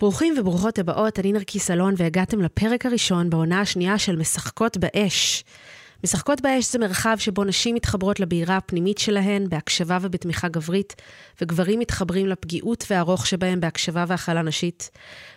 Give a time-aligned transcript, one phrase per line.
[0.00, 5.44] ברוכים וברוכות הבאות, אני נרקיס אלון, והגעתם לפרק הראשון בעונה השנייה של משחקות באש.
[6.04, 11.02] משחקות באש זה מרחב שבו נשים מתחברות לבעירה הפנימית שלהן בהקשבה ובתמיכה גברית,
[11.40, 14.90] וגברים מתחברים לפגיעות והרוך שבהם בהקשבה והכלה נשית.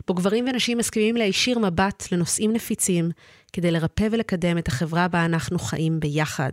[0.07, 3.11] בו גברים ונשים מסכימים להישיר מבט לנושאים נפיצים,
[3.53, 6.51] כדי לרפא ולקדם את החברה בה אנחנו חיים ביחד.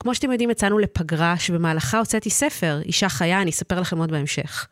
[0.00, 4.66] כמו שאתם יודעים, יצאנו לפגרה שבמהלכה הוצאתי ספר, אישה חיה, אני אספר לכם עוד בהמשך.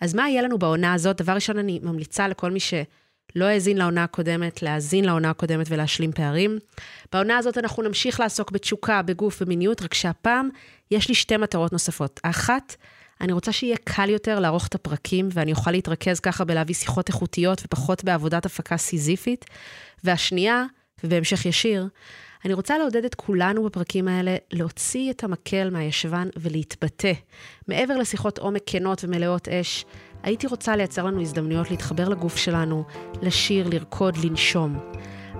[0.00, 1.16] אז מה יהיה לנו בעונה הזאת?
[1.16, 6.58] דבר ראשון, אני ממליצה לכל מי שלא האזין לעונה הקודמת, להאזין לעונה הקודמת ולהשלים פערים.
[7.12, 10.48] בעונה הזאת אנחנו נמשיך לעסוק בתשוקה, בגוף, במיניות, רק שהפעם
[10.90, 12.20] יש לי שתי מטרות נוספות.
[12.24, 12.76] האחת,
[13.20, 17.62] אני רוצה שיהיה קל יותר לערוך את הפרקים, ואני אוכל להתרכז ככה בלהביא שיחות איכותיות
[17.64, 19.44] ופחות בעבודת הפקה סיזיפית.
[20.04, 20.64] והשנייה,
[21.04, 21.88] ובהמשך ישיר,
[22.44, 27.12] אני רוצה לעודד את כולנו בפרקים האלה להוציא את המקל מהישבן ולהתבטא.
[27.68, 29.84] מעבר לשיחות עומק כנות ומלאות אש,
[30.22, 32.84] הייתי רוצה לייצר לנו הזדמנויות להתחבר לגוף שלנו,
[33.22, 34.78] לשיר, לרקוד, לנשום.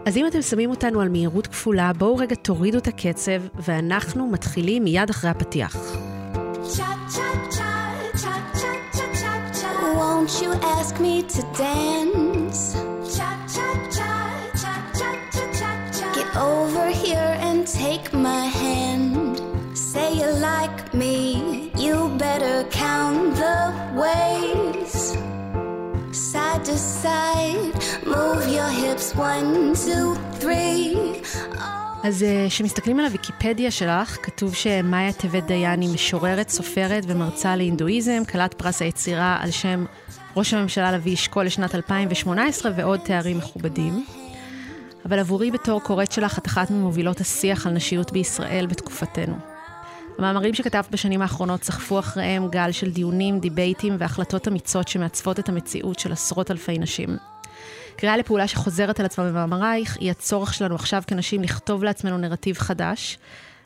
[0.07, 4.85] אז אם אתם שמים אותנו על מהירות כפולה, בואו רגע תורידו את הקצב, ואנחנו מתחילים
[4.85, 5.77] מיד אחרי הפתיח.
[9.99, 12.61] Won't you ask me to dance?
[13.17, 13.44] Get
[16.37, 19.41] over here and take my hand.
[19.77, 23.59] Say you like me, you better count the
[24.03, 25.17] ways.
[26.13, 27.75] Side to side,
[28.07, 30.97] move your hips one, two, three.
[32.05, 38.55] אז כשמסתכלים על הוויקיפדיה שלך, כתוב שמאיה טבת דיין היא משוררת, סופרת ומרצה להינדואיזם, כלת
[38.55, 39.85] פרס היצירה על שם
[40.37, 44.05] ראש הממשלה לוי אשכול לשנת 2018 ועוד תארים מכובדים.
[45.05, 49.35] אבל עבורי בתור קוראת שלך, את אחת ממובילות השיח על נשיות בישראל בתקופתנו.
[50.19, 55.99] המאמרים שכתבת בשנים האחרונות סחפו אחריהם גל של דיונים, דיבייטים והחלטות אמיצות שמעצבות את המציאות
[55.99, 57.17] של עשרות אלפי נשים.
[57.97, 63.19] קריאה לפעולה שחוזרת על עצמה במאמרייך היא הצורך שלנו עכשיו כנשים לכתוב לעצמנו נרטיב חדש.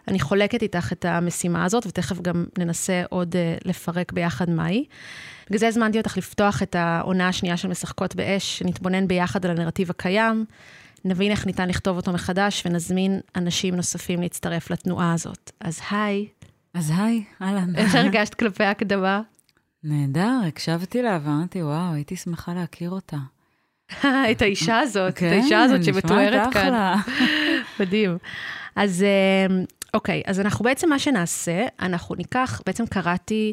[0.08, 4.84] אני חולקת איתך את המשימה הזאת, ותכף גם ננסה עוד uh, לפרק ביחד מהי.
[5.46, 9.90] בגלל זה הזמנתי אותך לפתוח את העונה השנייה של משחקות באש, שנתבונן ביחד על הנרטיב
[9.90, 10.44] הקיים,
[11.04, 15.50] נבין איך ניתן לכתוב אותו מחדש, ונזמין אנשים נוספים להצטרף לתנועה הזאת.
[15.60, 16.26] אז היי.
[16.74, 17.76] אז היי, אהלן.
[17.76, 19.20] איך הרגשת כלפי ההקדמה?
[19.84, 23.16] נהדר, הקשבתי לה ואמרתי, וואו, הייתי שמחה להכיר אותה.
[24.30, 26.94] את האישה הזאת, את האישה הזאת שמתוארת כאן.
[27.80, 28.18] מדהים.
[28.76, 29.04] אז
[29.94, 33.52] אוקיי, אז אנחנו בעצם, מה שנעשה, אנחנו ניקח, בעצם קראתי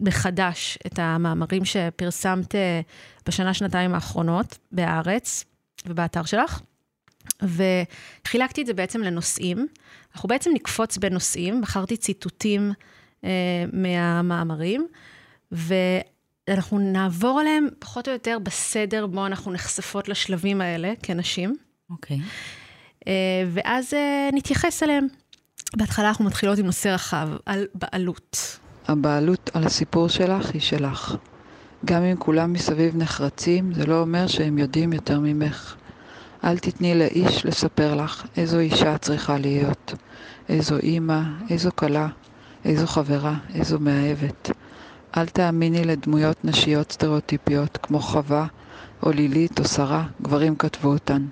[0.00, 2.54] מחדש את המאמרים שפרסמת
[3.26, 5.44] בשנה, שנתיים האחרונות בהארץ
[5.86, 6.60] ובאתר שלך,
[7.42, 9.66] וחילקתי את זה בעצם לנושאים.
[10.14, 12.72] אנחנו בעצם נקפוץ בין נושאים, בחרתי ציטוטים
[13.24, 14.86] אה, מהמאמרים,
[15.52, 21.56] ואנחנו נעבור עליהם פחות או יותר בסדר בו אנחנו נחשפות לשלבים האלה כנשים.
[21.90, 22.16] אוקיי.
[22.16, 22.20] Okay.
[23.08, 23.12] אה,
[23.52, 25.06] ואז אה, נתייחס אליהם.
[25.76, 28.58] בהתחלה אנחנו מתחילות עם נושא רחב, על בעלות.
[28.88, 31.16] הבעלות על הסיפור שלך היא שלך.
[31.84, 35.76] גם אם כולם מסביב נחרצים, זה לא אומר שהם יודעים יותר ממך.
[36.44, 39.94] אל תתני לאיש לספר לך איזו אישה צריכה להיות,
[40.48, 41.20] איזו אימא,
[41.50, 42.08] איזו כלה,
[42.64, 44.50] איזו חברה, איזו מאהבת.
[45.16, 48.46] אל תאמיני לדמויות נשיות סטריאוטיפיות כמו חווה,
[49.02, 51.26] או לילית, או שרה, גברים כתבו אותן.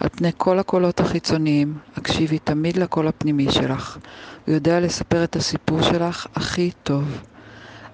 [0.00, 3.98] על פני כל הקולות החיצוניים, הקשיבי תמיד לקול הפנימי שלך.
[4.46, 7.22] הוא יודע לספר את הסיפור שלך הכי טוב.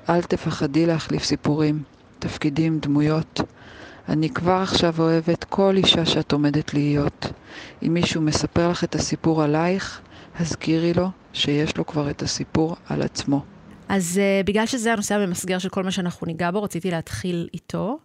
[0.08, 1.82] אל תפחדי להחליף סיפורים,
[2.18, 3.40] תפקידים, דמויות.
[4.08, 7.26] אני כבר עכשיו אוהבת כל אישה שאת עומדת להיות.
[7.82, 10.00] אם מישהו מספר לך את הסיפור עלייך,
[10.40, 13.44] הזכירי לו שיש לו כבר את הסיפור על עצמו.
[13.88, 17.98] אז uh, בגלל שזה הנושא הממסגר של כל מה שאנחנו ניגע בו, רציתי להתחיל איתו.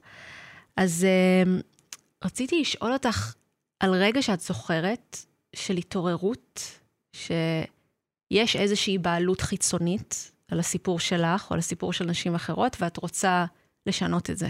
[0.77, 1.07] אז
[1.45, 3.33] uh, רציתי לשאול אותך
[3.80, 5.18] על רגע שאת זוכרת
[5.56, 6.80] של התעוררות,
[7.13, 13.46] שיש איזושהי בעלות חיצונית על הסיפור שלך או על הסיפור של נשים אחרות, ואת רוצה
[13.86, 14.47] לשנות את זה.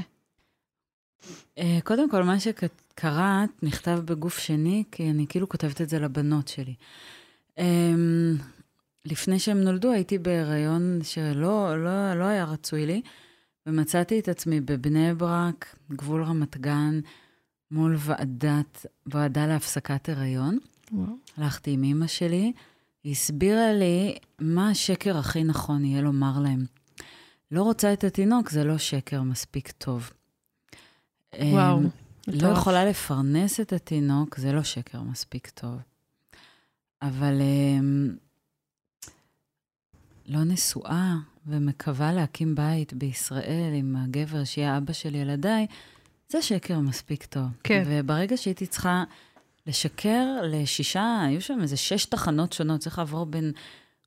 [1.57, 6.47] אה, קודם כל, מה שקראת נכתב בגוף שני, כי אני כאילו כותבת את זה לבנות
[6.47, 6.73] שלי.
[7.57, 8.35] אמ,
[9.05, 13.01] לפני שהם נולדו הייתי בהיריון שלא לא, לא היה רצוי לי,
[13.65, 16.99] ומצאתי את עצמי בבני ברק, גבול רמת גן,
[17.71, 20.57] מול ועדת, ועדה להפסקת הריון.
[20.91, 21.13] וואו.
[21.37, 22.51] הלכתי עם אימא שלי,
[23.03, 26.65] היא הסבירה לי מה השקר הכי נכון יהיה לומר להם.
[27.51, 30.11] לא רוצה את התינוק, זה לא שקר מספיק טוב.
[31.41, 31.81] וואו.
[32.27, 35.77] לא יכולה לפרנס את התינוק, זה לא שקר מספיק טוב.
[37.01, 37.41] אבל
[40.25, 41.15] לא נשואה
[41.47, 45.67] ומקווה להקים בית בישראל עם הגבר שיהיה אבא של ילדיי,
[46.29, 47.45] זה שקר מספיק טוב.
[47.63, 47.83] כן.
[47.87, 49.03] וברגע שהייתי צריכה
[49.67, 53.51] לשקר לשישה, היו שם איזה שש תחנות שונות, צריך לעבור בין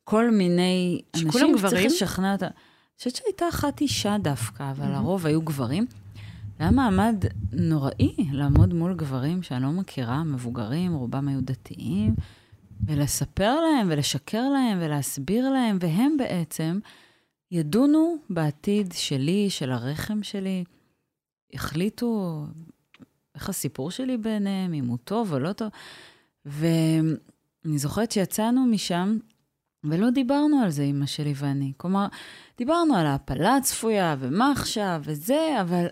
[0.04, 1.70] כל מיני שכולם אנשים, גברים?
[1.70, 2.46] צריך לשכנע אותה.
[2.46, 2.54] אני
[2.98, 5.86] חושבת שהייתה אחת אישה דווקא, אבל הרוב היו גברים.
[6.58, 12.14] זה היה מעמד נוראי לעמוד מול גברים שאני לא מכירה, מבוגרים, רובם היו דתיים,
[12.86, 16.78] ולספר להם ולשקר להם ולהסביר להם, והם בעצם
[17.50, 20.64] ידונו בעתיד שלי, של הרחם שלי,
[21.54, 22.44] החליטו
[23.34, 25.68] איך הסיפור שלי ביניהם, אם הוא טוב או לא טוב.
[26.44, 29.18] ואני זוכרת שיצאנו משם,
[29.84, 31.72] ולא דיברנו על זה, אמא שלי ואני.
[31.76, 32.06] כלומר,
[32.58, 35.86] דיברנו על ההפלה הצפויה, ומה עכשיו, וזה, אבל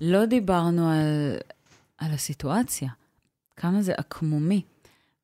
[0.00, 1.36] לא דיברנו על,
[1.98, 2.88] על הסיטואציה,
[3.56, 4.62] כמה זה עקמומי.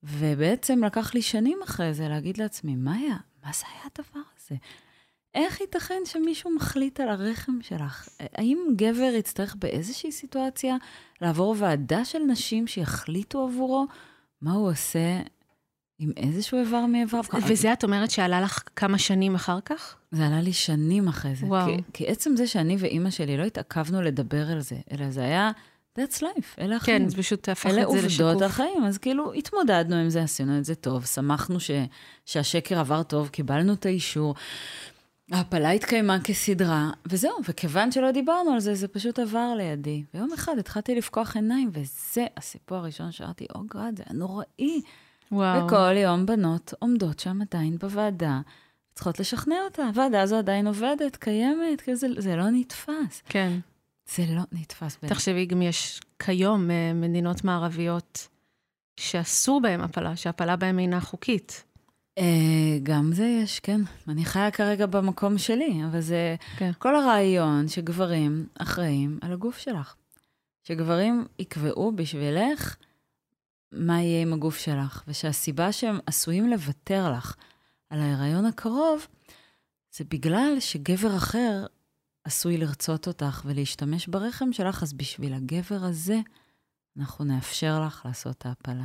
[0.02, 3.16] ובעצם לקח לי שנים אחרי זה להגיד לעצמי, מה היה?
[3.44, 4.56] מה זה היה הדבר הזה?
[5.34, 8.08] איך ייתכן שמישהו מחליט על הרחם שלך?
[8.20, 10.76] האם גבר יצטרך באיזושהי סיטואציה
[11.20, 13.86] לעבור ועדה של נשים שיחליטו עבורו
[14.40, 15.20] מה הוא עושה
[15.98, 17.24] עם איזשהו איבר מאיבריו?
[17.48, 19.96] וזה את אומרת שעלה לך כמה שנים אחר כך?
[20.10, 21.46] זה עלה לי שנים אחרי זה.
[21.46, 21.66] וואו.
[21.66, 25.50] כי, כי עצם זה שאני ואימא שלי לא התעכבנו לדבר על זה, אלא זה היה,
[25.98, 26.98] that's life, אלה החיים.
[26.98, 28.20] כן, זה פשוט הפך אלה את זה לשקוף.
[28.20, 31.70] עובדות החיים, אז כאילו התמודדנו עם זה, עשינו את זה טוב, שמחנו ש,
[32.26, 34.34] שהשקר עבר טוב, קיבלנו את האישור.
[35.32, 40.04] ההפלה התקיימה כסדרה, וזהו, וכיוון שלא דיברנו על זה, זה פשוט עבר לידי.
[40.14, 44.82] ויום אחד התחלתי לפקוח עיניים, וזה הסיפור הראשון שאמרתי, או גאד, זה היה נוראי.
[45.32, 45.66] וואו.
[45.66, 48.40] וכל יום בנות עומדות שם עדיין בוועדה,
[48.94, 49.82] צריכות לשכנע אותה.
[49.86, 53.22] הוועדה הזו עדיין עובדת, קיימת, כאילו זה, זה לא נתפס.
[53.28, 53.58] כן.
[54.16, 54.98] זה לא נתפס.
[55.06, 58.28] תחשבי, גם יש כיום אה, מדינות מערביות
[58.96, 61.64] שאסור בהן הפלה, שהפלה בהן אינה חוקית.
[62.18, 63.80] אה, גם זה יש, כן.
[64.08, 66.70] אני חיה כרגע במקום שלי, אבל זה כן.
[66.78, 69.94] כל הרעיון שגברים אחראים על הגוף שלך.
[70.62, 72.76] שגברים יקבעו בשבילך
[73.72, 77.36] מה יהיה עם הגוף שלך, ושהסיבה שהם עשויים לוותר לך
[77.90, 79.06] על ההיריון הקרוב,
[79.96, 81.66] זה בגלל שגבר אחר
[82.24, 86.20] עשוי לרצות אותך ולהשתמש ברחם שלך, אז בשביל הגבר הזה,
[86.98, 88.84] אנחנו נאפשר לך לעשות את ההפלה.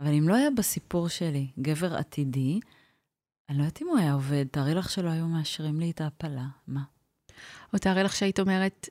[0.00, 2.60] אבל אם לא היה בסיפור שלי גבר עתידי,
[3.50, 6.44] אני לא יודעת אם הוא היה עובד, תארי לך שלא היו מאשרים לי את ההפלה,
[6.68, 6.80] מה?
[7.72, 8.88] או תארי לך שהיית אומרת,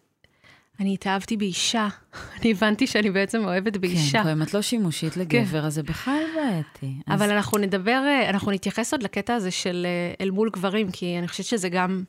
[0.79, 1.87] אני התאהבתי באישה,
[2.41, 4.23] אני הבנתי שאני בעצם אוהבת באישה.
[4.23, 6.95] כן, אם את לא שימושית לגבר, אז זה בכלל בעייתי.
[7.07, 10.91] אז- אבל אנחנו נדבר, אה, אנחנו נתייחס עוד לקטע הזה של אה, אל מול גברים,
[10.91, 12.03] כי אני חושבת שזה גם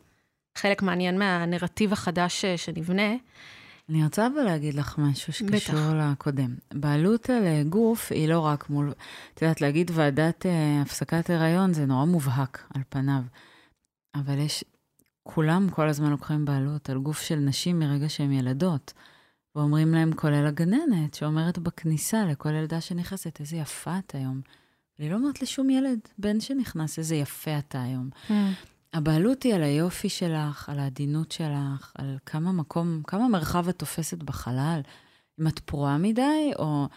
[0.54, 3.12] חלק מעניין מהנרטיב החדש אה, שנבנה.
[3.88, 6.12] אני רוצה אבל להגיד לך משהו שקשור בטח.
[6.12, 6.54] לקודם.
[6.74, 8.92] בעלות על אה, גוף היא לא רק מול,
[9.34, 13.22] את יודעת, להגיד ועדת אה, הפסקת הריון זה נורא מובהק על פניו.
[14.14, 14.64] אבל יש,
[15.22, 18.92] כולם כל הזמן לוקחים בעלות על גוף של נשים מרגע שהן ילדות.
[19.54, 24.40] ואומרים להם, כולל הגננת, שאומרת בכניסה לכל ילדה שנכנסת, איזה יפה את היום.
[24.98, 28.10] והיא לא אומרת לשום ילד, בן שנכנס, איזה יפה אתה היום.
[28.94, 34.22] הבעלות היא על היופי שלך, על העדינות שלך, על כמה מקום, כמה מרחב את תופסת
[34.22, 34.80] בחלל.
[35.40, 36.88] אם את פרועה מדי, או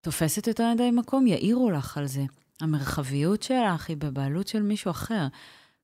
[0.00, 2.24] תופסת יותר מדי מקום, יעירו לך על זה.
[2.60, 5.26] המרחביות שלך היא בבעלות של מישהו אחר.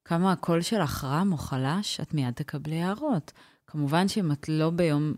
[0.04, 3.32] כמה הקול שלך רם או חלש, את מיד תקבלי הערות.
[3.66, 5.14] כמובן שאם את לא ביום,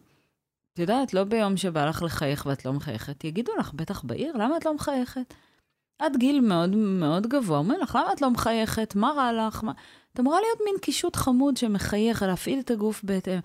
[0.72, 4.56] את יודעת, לא ביום שבא לך לחייך ואת לא מחייכת, יגידו לך, בטח בעיר, למה
[4.56, 5.34] את לא מחייכת?
[6.00, 8.94] עד גיל מאוד מאוד גבוה, אומרים לך, למה את לא מחייכת?
[8.96, 9.64] מה רע לך?
[9.64, 9.72] מה...
[10.12, 13.38] את אמורה להיות מין קישוט חמוד שמחייך, להפעיל את הגוף בהתאם.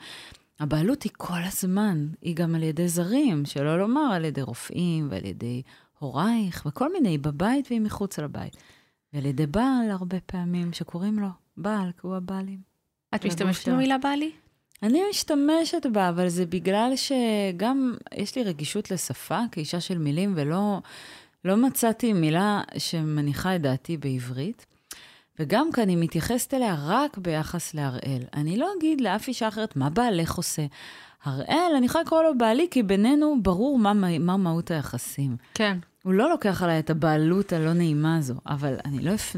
[0.59, 5.25] הבעלות היא כל הזמן, היא גם על ידי זרים, שלא לומר על ידי רופאים ועל
[5.25, 5.61] ידי
[5.99, 8.57] הורייך וכל מיני, בבית והיא מחוץ לבית.
[9.13, 12.59] ועל ידי בעל הרבה פעמים, שקוראים לו בעל, כי הוא הבעלים.
[13.15, 13.69] את משתמשת.
[13.69, 14.31] במילה בעלי?
[14.83, 20.79] אני משתמשת בה, אבל זה בגלל שגם יש לי רגישות לשפה כאישה של מילים, ולא
[21.45, 24.65] לא מצאתי מילה שמניחה את דעתי בעברית.
[25.39, 28.21] וגם כי אני מתייחסת אליה רק ביחס להראל.
[28.33, 30.65] אני לא אגיד לאף אישה אחרת, מה בעלך עושה?
[31.23, 35.37] הראל, אני יכולה לקרוא לו בעלי, כי בינינו ברור מה, מה מהות היחסים.
[35.53, 35.77] כן.
[36.03, 39.13] הוא לא לוקח עליי את הבעלות הלא נעימה הזו, אבל אני לא...
[39.13, 39.35] אפ...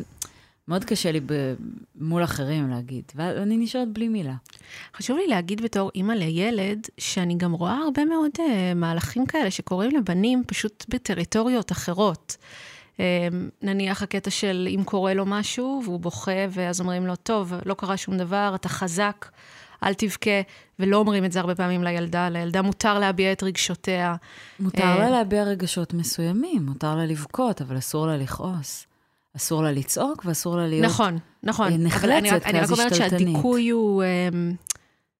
[0.67, 1.53] מאוד קשה לי ב...
[1.95, 4.33] מול אחרים להגיד, ואני נשארת בלי מילה.
[4.95, 8.41] חשוב לי להגיד בתור אימא לילד, שאני גם רואה הרבה מאוד uh,
[8.75, 12.37] מהלכים כאלה שקורים לבנים פשוט בטריטוריות אחרות.
[12.95, 12.99] Uh,
[13.61, 17.97] נניח הקטע של אם קורה לו משהו והוא בוכה, ואז אומרים לו, טוב, לא קרה
[17.97, 19.25] שום דבר, אתה חזק,
[19.83, 20.41] אל תבכה,
[20.79, 22.29] ולא אומרים את זה הרבה פעמים לילדה.
[22.29, 24.15] לילדה מותר להביע את רגשותיה.
[24.59, 28.86] מותר אה, לה להביע רגשות מסוימים, מותר לה לבכות, אבל אסור לה לכעוס.
[29.37, 31.67] אסור לה לצעוק ואסור לה להיות נכון, נכון.
[31.67, 33.19] אבל נחלצת, אני רק- אני רק אומרת השתלטנית.
[33.27, 34.55] שהדיכוי הוא, אמ,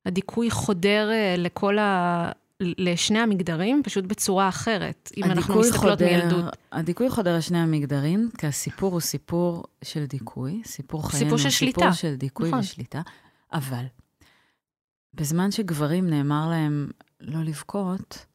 [0.06, 2.32] הדיכוי חודר אה, לכל ה...
[2.60, 6.58] לשני המגדרים, פשוט בצורה אחרת, אם אנחנו מסתכלות חודר- מילדות.
[6.72, 11.84] הדיכוי חודר לשני המגדרים, כי הסיפור הוא סיפור של דיכוי, סיפור חיינו הוא של סיפור
[11.84, 11.94] שליטה.
[11.94, 12.60] של דיכוי נכון.
[12.60, 13.02] ושליטה,
[13.54, 13.84] אבל
[15.14, 16.88] בזמן שגברים נאמר להם
[17.22, 18.26] לא לבכות,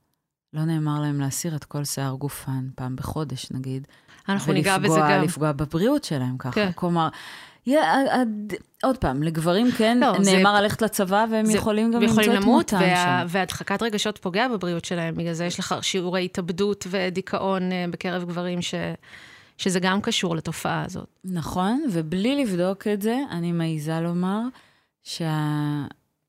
[0.53, 3.87] לא נאמר להם להסיר את כל שיער גופן, פעם בחודש נגיד.
[4.29, 5.23] אנחנו ניגע בזה ולפגוע- גם.
[5.25, 6.53] לפגוע בבריאות שלהם ככה.
[6.53, 6.71] כן.
[6.75, 7.09] כלומר,
[8.11, 12.23] עד- עוד פעם, לגברים כן לא, זה- נאמר ללכת לצבא, והם זה- יכולים גם למצוא
[12.39, 13.27] את מותם וה- שם.
[13.29, 18.63] והדחקת רגשות פוגע בבריאות שלהם, בגלל זה יש לך שיעורי התאבדות ודיכאון אה, בקרב גברים,
[18.63, 18.75] ש...
[19.59, 21.07] שזה גם קשור לתופעה הזאת.
[21.25, 24.41] נכון, ובלי לבדוק את זה, אני מעיזה לומר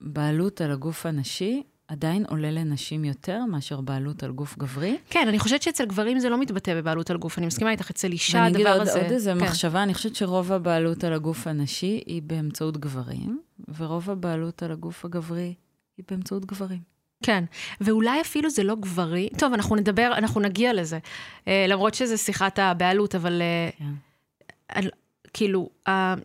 [0.01, 4.97] שהבעלות על הגוף הנשי עדיין עולה לנשים יותר מאשר בעלות על גוף גברי.
[5.09, 8.11] כן, אני חושבת שאצל גברים זה לא מתבטא בבעלות על גוף, אני מסכימה איתך, אצל
[8.11, 9.01] אישה ואני הדבר אגיד עוד, הזה...
[9.01, 9.45] עוד איזה כן.
[9.45, 13.41] מחשבה, אני חושבת שרוב הבעלות על הגוף הנשי היא באמצעות גברים,
[13.77, 15.53] ורוב הבעלות על הגוף הגברי
[15.97, 16.93] היא באמצעות גברים.
[17.23, 17.43] כן,
[17.81, 19.29] ואולי אפילו זה לא גברי.
[19.37, 20.99] טוב, אנחנו נדבר, אנחנו נגיע לזה.
[21.47, 23.93] אה, למרות שזה שיחת הבעלות, אבל אה, כן.
[24.67, 24.89] על,
[25.33, 26.15] כאילו, אה,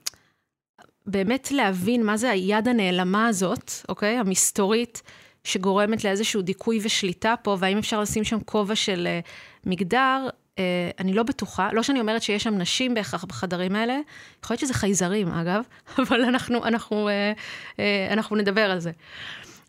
[1.06, 4.16] באמת להבין מה זה היד הנעלמה הזאת, אוקיי?
[4.16, 5.02] המסתורית,
[5.48, 9.20] שגורמת לאיזשהו דיכוי ושליטה פה, והאם אפשר לשים שם כובע של אה,
[9.64, 10.28] מגדר,
[10.58, 11.68] אה, אני לא בטוחה.
[11.72, 13.98] לא שאני אומרת שיש שם נשים בהכרח בחדרים האלה,
[14.44, 15.62] יכול להיות שזה חייזרים, אגב,
[16.08, 17.32] אבל אנחנו, אנחנו, אה,
[17.80, 18.90] אה, אנחנו נדבר על זה.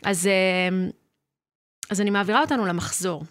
[0.06, 0.88] אז, אה,
[1.90, 3.24] אז אני מעבירה אותנו למחזור.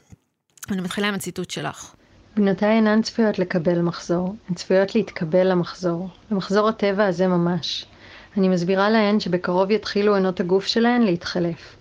[0.70, 1.94] אני מתחילה עם הציטוט שלך.
[2.36, 7.86] בנותיי אינן צפויות לקבל מחזור, הן צפויות להתקבל למחזור, למחזור הטבע הזה ממש.
[8.36, 11.76] אני מסבירה להן שבקרוב יתחילו עונות הגוף שלהן להתחלף.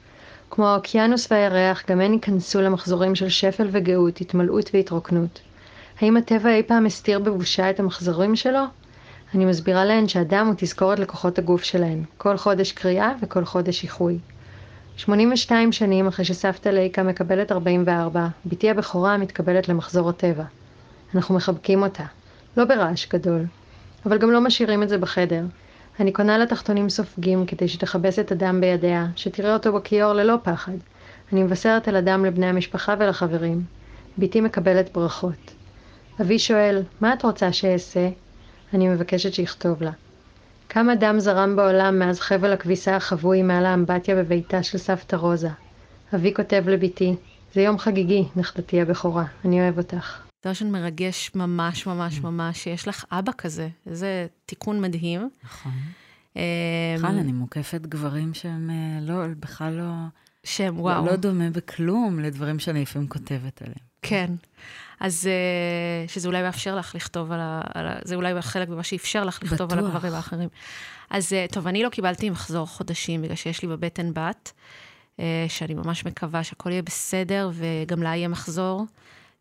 [0.50, 5.40] כמו האוקיינוס והירח, גם הן ייכנסו למחזורים של שפל וגאות, התמלאות והתרוקנות.
[6.02, 8.60] האם הטבע אי פעם הסתיר בבושה את המחזורים שלו?
[9.36, 14.20] אני מסבירה להן שהדם הוא תזכורת לכוחות הגוף שלהן, כל חודש קריאה וכל חודש איחוי.
[14.98, 20.44] 82 שנים אחרי שסבתא ליקה מקבלת 44, בתי הבכורה מתקבלת למחזור הטבע.
[21.16, 22.04] אנחנו מחבקים אותה,
[22.58, 23.46] לא ברעש גדול,
[24.06, 25.44] אבל גם לא משאירים את זה בחדר.
[26.00, 30.78] אני קונה לה תחתונים סופגים כדי שתכבס את הדם בידיה, שתראה אותו בכיור ללא פחד.
[31.34, 33.64] אני מבשרת על הדם לבני המשפחה ולחברים.
[34.18, 35.54] בתי מקבלת ברכות.
[36.22, 38.10] אבי שואל, מה את רוצה שאעשה?
[38.74, 39.92] אני מבקשת שיכתוב לה.
[40.70, 45.50] כמה דם זרם בעולם מאז חבל הכביסה החבוי מעל האמבטיה בביתה של סבתא רוזה.
[46.16, 47.16] אבי כותב לבתי,
[47.54, 50.27] זה יום חגיגי, נכדתי הבכורה, אני אוהב אותך.
[50.44, 55.30] זה ראשון מרגש ממש ממש ממש, שיש לך אבא כזה, איזה תיקון מדהים.
[55.44, 55.72] נכון.
[56.36, 56.42] אמ,
[56.98, 59.94] בכלל, אני מוקפת גברים שהם אה, לא, בכלל לא...
[60.44, 60.96] שהם, וואו.
[60.96, 61.06] וואו.
[61.06, 63.88] לא דומה בכלום לדברים שאני לפעמים כותבת עליהם.
[64.02, 64.32] כן.
[65.00, 67.62] אז אה, שזה אולי מאפשר לך לכתוב על ה...
[67.74, 69.96] על ה זה אולי חלק ממה שאפשר לך לכתוב על בטוח.
[69.96, 70.50] הגברים האחרים.
[71.10, 74.52] אז אה, טוב, אני לא קיבלתי מחזור חודשים, בגלל שיש לי בבטן בת,
[75.48, 78.86] שאני ממש מקווה שהכל יהיה בסדר, וגם לה יהיה מחזור.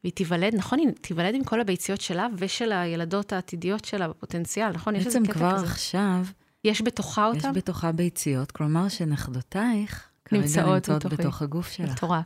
[0.06, 4.96] והיא תיוולד, נכון, היא תיוולד עם כל הביציות שלה ושל הילדות העתידיות שלה בפוטנציאל, נכון?
[4.96, 5.66] יש איזה בעצם קטע כבר כזה.
[5.66, 6.20] עכשיו,
[6.64, 7.52] יש בתוכה יש אותם?
[7.52, 11.22] בתוכה ביציות, כלומר שנכדותייך כרגע נמצאות נמצאות בתוכי.
[11.22, 11.90] בתוך הגוף שלך.
[11.90, 12.24] מטורף.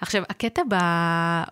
[0.00, 0.62] עכשיו, הקטע.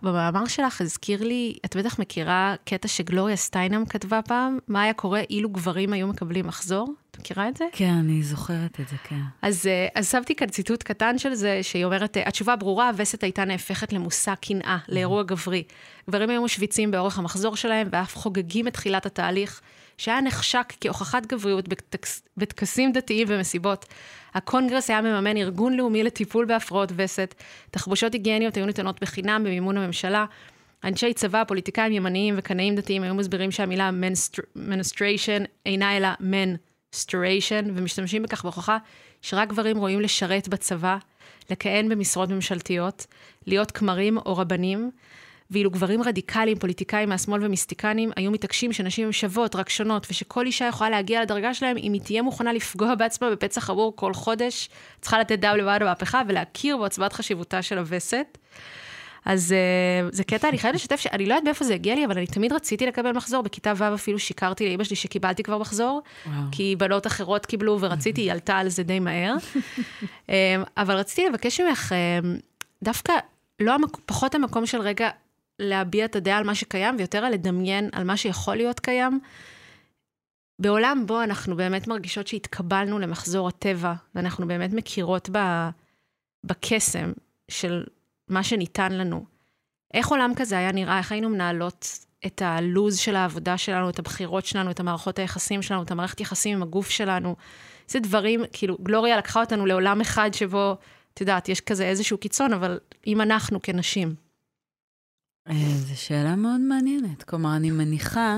[0.01, 5.21] במאמר שלך הזכיר לי, את בטח מכירה קטע שגלוריה סטיינם כתבה פעם, מה היה קורה
[5.29, 6.93] אילו גברים היו מקבלים מחזור?
[7.11, 7.65] את מכירה את זה?
[7.71, 9.19] כן, אני זוכרת את זה, כן.
[9.41, 13.23] אז, אה, אז שמתי כאן ציטוט קטן של זה, שהיא אומרת, אה, התשובה ברורה, הווסת
[13.23, 15.63] הייתה נהפכת למושא קנאה, לאירוע גברי.
[16.09, 19.61] גברים היו משוויצים באורך המחזור שלהם, ואף חוגגים את תחילת התהליך,
[19.97, 23.85] שהיה נחשק כהוכחת גבריות בטקס, בטקסים דתיים ומסיבות.
[24.35, 27.35] הקונגרס היה מממן ארגון לאומי לטיפול בהפרעות וסת,
[27.71, 30.25] תחבושות היגייניות היו ניתנות בחינם במימון הממשלה,
[30.83, 33.89] אנשי צבא, פוליטיקאים ימניים וקנאים דתיים היו מסבירים שהמילה
[34.55, 38.77] menstruation אינה אלא men-struation, ומשתמשים בכך בהוכחה
[39.21, 40.97] שרק גברים רואים לשרת בצבא,
[41.49, 43.05] לכהן במשרות ממשלתיות,
[43.47, 44.91] להיות כמרים או רבנים,
[45.51, 50.65] ואילו גברים רדיקליים, פוליטיקאים מהשמאל ומיסטיקנים, היו מתעקשים שנשים הן שוות, רק שונות, ושכל אישה
[50.65, 54.69] יכולה להגיע לדרגה שלהם אם היא תהיה מוכנה לפגוע בעצמה בפצע חמור כל חודש,
[55.01, 58.37] צריכה לתת דם לבעד המהפכה ולהכיר בעוצמת חשיבותה של הווסת.
[59.25, 59.55] אז
[60.11, 62.27] uh, זה קטע, אני חייבת לשתף שאני לא יודעת מאיפה זה הגיע לי, אבל אני
[62.27, 66.41] תמיד רציתי לקבל מחזור, בכיתה ו' אפילו שיקרתי לאמא שלי שקיבלתי כבר מחזור, וואו.
[66.51, 69.35] כי בנות אחרות קיבלו ורציתי, היא עלתה על זה די מהר.
[70.27, 70.31] um,
[70.77, 72.41] אבל רציתי לבקש ממך, um,
[72.83, 73.13] דווקא
[73.59, 73.97] לא המק...
[74.05, 75.09] פחות המקום של רגע
[75.59, 79.19] להביע את הדעה על מה שקיים, ויותר על לדמיין על מה שיכול להיות קיים.
[80.59, 85.37] בעולם בו אנחנו באמת מרגישות שהתקבלנו למחזור הטבע, ואנחנו באמת מכירות ב...
[86.43, 87.11] בקסם
[87.51, 87.83] של
[88.27, 89.25] מה שניתן לנו.
[89.93, 94.45] איך עולם כזה היה נראה, איך היינו מנהלות את הלוז של העבודה שלנו, את הבחירות
[94.45, 97.35] שלנו, את המערכות היחסים שלנו, את המערכת יחסים עם הגוף שלנו.
[97.87, 100.77] זה דברים, כאילו, גלוריה לקחה אותנו לעולם אחד שבו,
[101.13, 104.24] את יודעת, יש כזה איזשהו קיצון, אבל אם אנחנו כנשים.
[105.53, 107.23] זו שאלה מאוד מעניינת.
[107.23, 108.37] כלומר, אני מניחה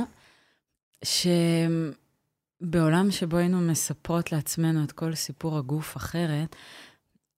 [2.64, 6.56] שבעולם שבו היינו מספרות לעצמנו את כל סיפור הגוף אחרת,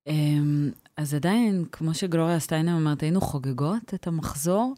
[0.08, 4.74] אמ, אז עדיין, כמו שגלוריה סטיינר אומרת, היינו חוגגות את המחזור,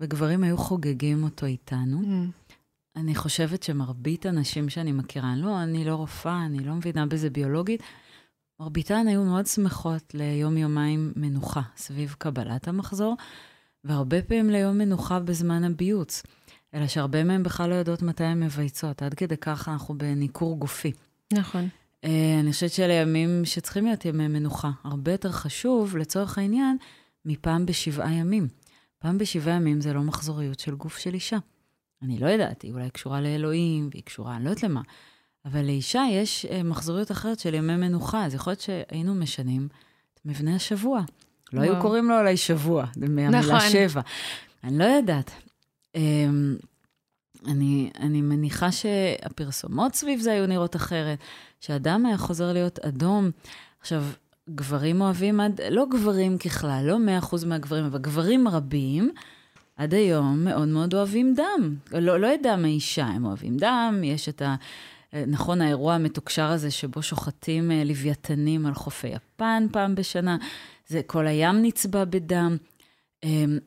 [0.00, 2.00] וגברים היו חוגגים אותו איתנו.
[2.00, 2.50] Mm.
[2.96, 7.82] אני חושבת שמרבית הנשים שאני מכירה, לא, אני לא רופאה, אני לא מבינה בזה ביולוגית,
[8.60, 13.16] מרביתן היו מאוד שמחות ליום-יומיים מנוחה סביב קבלת המחזור,
[13.84, 16.22] והרבה פעמים ליום מנוחה בזמן הביוץ.
[16.74, 20.92] אלא שהרבה מהן בכלל לא יודעות מתי הן מבייצות, עד כדי ככה אנחנו בניכור גופי.
[21.32, 21.68] נכון.
[22.04, 22.08] Uh,
[22.40, 24.70] אני חושבת שאלה ימים שצריכים להיות ימי מנוחה.
[24.84, 26.76] הרבה יותר חשוב, לצורך העניין,
[27.24, 28.48] מפעם בשבעה ימים.
[28.98, 31.38] פעם בשבעה ימים זה לא מחזוריות של גוף של אישה.
[32.02, 34.82] אני לא יודעת, היא אולי קשורה לאלוהים, והיא קשורה, אני לא יודעת למה.
[35.44, 39.68] אבל לאישה יש uh, מחזוריות אחרת של ימי מנוחה, אז יכול להיות שהיינו משנים
[40.14, 41.02] את מבנה השבוע.
[41.52, 43.70] לא היו קוראים לו אולי שבוע, מהמילה נכון.
[43.70, 44.00] שבע.
[44.64, 45.30] אני לא יודעת.
[45.96, 46.00] Um,
[47.46, 51.18] אני, אני מניחה שהפרסומות סביב זה היו נראות אחרת,
[51.60, 53.30] שאדם היה חוזר להיות אדום.
[53.80, 54.04] עכשיו,
[54.50, 59.10] גברים אוהבים עד, לא גברים ככלל, לא 100% מהגברים, אבל גברים רבים,
[59.76, 61.74] עד היום מאוד מאוד אוהבים דם.
[61.92, 64.54] לא, לא את דם האישה, הם אוהבים דם, יש את ה...
[65.26, 70.36] נכון, האירוע המתוקשר הזה שבו שוחטים אה, לוויתנים על חופי יפן פעם בשנה,
[70.90, 72.56] זה כל הים נצבע בדם.
[73.22, 73.58] אמ,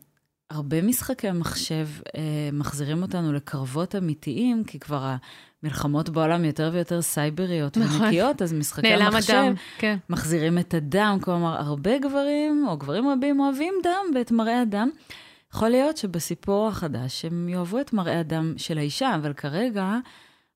[0.50, 5.15] הרבה משחקי מחשב אה, מחזירים אותנו לקרבות אמיתיים, כי כבר
[5.63, 8.01] המלחמות בעולם יותר ויותר סייבריות נכון.
[8.01, 9.98] ונקיות, אז משחקי המחשב הדם, כן.
[10.10, 11.18] מחזירים את הדם.
[11.22, 14.89] כלומר, הרבה גברים, או גברים רבים, אוהבים דם ואת מראה הדם.
[15.53, 19.98] יכול להיות שבסיפור החדש הם יאהבו את מראה הדם של האישה, אבל כרגע,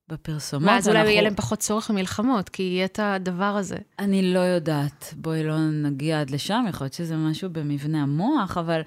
[0.09, 1.11] בפרסומות ואז אולי.
[1.11, 3.77] יהיה להם פחות צורך במלחמות, כי יהיה את הדבר הזה.
[3.99, 5.13] אני לא יודעת.
[5.17, 8.81] בואי לא נגיע עד לשם, יכול להיות שזה משהו במבנה המוח, אבל...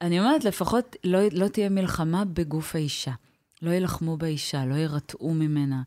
[0.00, 3.12] אני אומרת, לפחות לא, לא תהיה מלחמה בגוף האישה.
[3.62, 5.82] לא יילחמו באישה, לא יירתעו ממנה,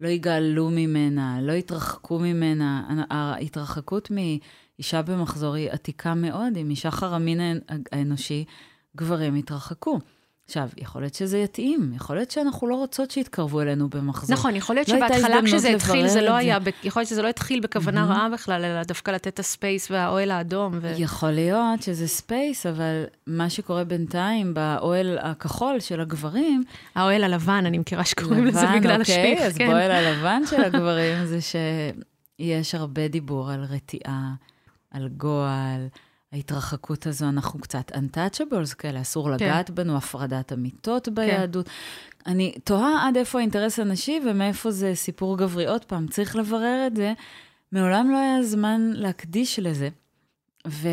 [0.00, 3.04] לא יגאלו ממנה, לא יתרחקו ממנה.
[3.10, 7.40] ההתרחקות מאישה במחזור היא עתיקה מאוד, אם משחר המין
[7.92, 8.44] האנושי,
[8.96, 9.98] גברים יתרחקו.
[10.46, 14.36] עכשיו, יכול להיות שזה יתאים, יכול להיות שאנחנו לא רוצות שיתקרבו אלינו במחזור.
[14.36, 16.58] נכון, יכול להיות לא שבהתחלה כשזה התחיל, זה לא היה.
[16.84, 18.14] יכול להיות שזה לא התחיל בכוונה mm-hmm.
[18.14, 20.78] רעה בכלל, אלא דווקא לתת את ה space והאוהל האדום.
[20.80, 20.92] ו...
[20.96, 26.64] יכול להיות שזה space, אבל מה שקורה בינתיים באוהל הכחול של הגברים...
[26.94, 29.66] האוהל הלבן, אני מכירה שקוראים לזה בגלל אוקיי, השפיך, אז כן.
[29.66, 34.34] באוהל הלבן של הגברים זה שיש הרבה דיבור על רתיעה,
[34.90, 35.86] על גועל.
[36.32, 39.34] ההתרחקות הזו, אנחנו קצת untouchables כאלה, אסור כן.
[39.34, 41.14] לגעת בנו, הפרדת אמיתות כן.
[41.14, 41.68] ביהדות.
[41.68, 41.72] כן.
[42.30, 45.66] אני תוהה עד איפה האינטרס הנשי ומאיפה זה סיפור גברי.
[45.66, 47.12] עוד פעם, צריך לברר את זה.
[47.72, 49.88] מעולם לא היה זמן להקדיש לזה.
[50.66, 50.88] ו...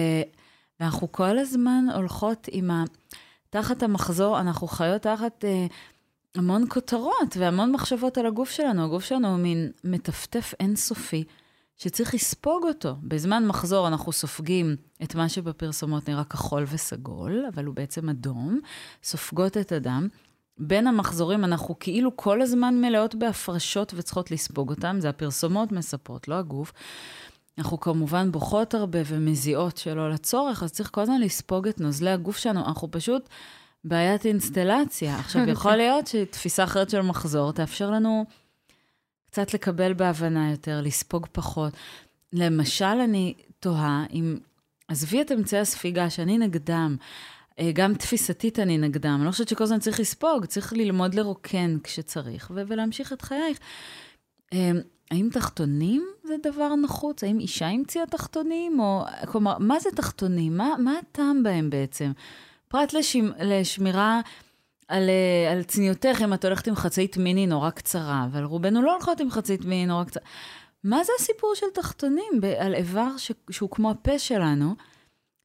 [0.79, 2.83] ואנחנו כל הזמן הולכות עם ה...
[3.49, 5.65] תחת המחזור, אנחנו חיות תחת אה,
[6.35, 8.85] המון כותרות והמון מחשבות על הגוף שלנו.
[8.85, 11.23] הגוף שלנו הוא מין מטפטף אינסופי.
[11.77, 12.95] שצריך לספוג אותו.
[13.03, 18.59] בזמן מחזור אנחנו סופגים את מה שבפרסומות נראה כחול וסגול, אבל הוא בעצם אדום,
[19.03, 20.07] סופגות את הדם.
[20.57, 26.35] בין המחזורים אנחנו כאילו כל הזמן מלאות בהפרשות וצריכות לספוג אותם, זה הפרסומות מספרות, לא
[26.35, 26.73] הגוף.
[27.57, 32.37] אנחנו כמובן בוכות הרבה ומזיעות שלא לצורך, אז צריך כל הזמן לספוג את נוזלי הגוף
[32.37, 32.65] שלנו.
[32.65, 33.29] אנחנו פשוט
[33.83, 35.19] בעיית אינסטלציה.
[35.19, 38.25] עכשיו, יכול להיות שתפיסה אחרת של מחזור תאפשר לנו
[39.33, 41.73] קצת לקבל בהבנה יותר, לספוג פחות.
[42.33, 44.37] למשל, אני תוהה אם,
[44.87, 46.95] עזבי את אמצעי הספיגה, שאני נגדם,
[47.59, 49.15] אה, גם תפיסתית אני נגדם.
[49.17, 53.59] אני לא חושבת שכל הזמן צריך לספוג, צריך ללמוד לרוקן כשצריך, ו- ולהמשיך את חייך.
[54.53, 54.71] אה,
[55.11, 57.23] האם תחתונים זה דבר נחוץ?
[57.23, 58.79] האם אישה המציאה תחתונים?
[58.79, 60.57] או, כלומר, מה זה תחתונים?
[60.57, 62.11] מה, מה הטעם בהם בעצם?
[62.67, 64.21] פרט לשמ, לשמירה
[64.87, 68.93] על, אה, על צניעותך, אם את הולכת עם חצאית מיני נורא קצרה, אבל רובנו לא
[68.93, 70.23] הולכות עם חצאית מיני נורא קצרה.
[70.83, 74.75] מה זה הסיפור של תחתונים על איבר ש, שהוא כמו הפה שלנו,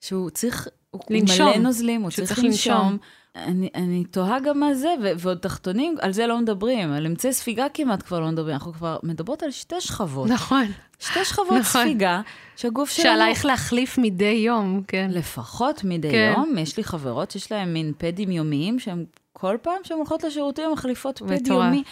[0.00, 1.48] שהוא צריך, הוא לנשום.
[1.48, 2.74] מלא נוזלים, הוא צריך לנשום.
[2.74, 2.98] לנשום.
[3.36, 6.92] אני, אני תוהה גם מה זה, ו- ועוד תחתונים, על זה לא מדברים.
[6.92, 8.54] על אמצעי ספיגה כמעט כבר לא מדברים.
[8.54, 10.28] אנחנו כבר מדברות על שתי שכבות.
[10.30, 10.64] נכון.
[10.98, 11.82] שתי שכבות נכון.
[11.82, 12.20] ספיגה,
[12.56, 13.08] שהגוף שלנו...
[13.08, 15.10] שעלייך להחליף מדי יום, כן.
[15.12, 16.32] לפחות מדי כן.
[16.36, 16.58] יום.
[16.58, 19.04] יש לי חברות שיש להן מין פדים יומיים, שהן
[19.40, 21.82] כל פעם שהן הולכות לשירותים, מחליפות פד יומי.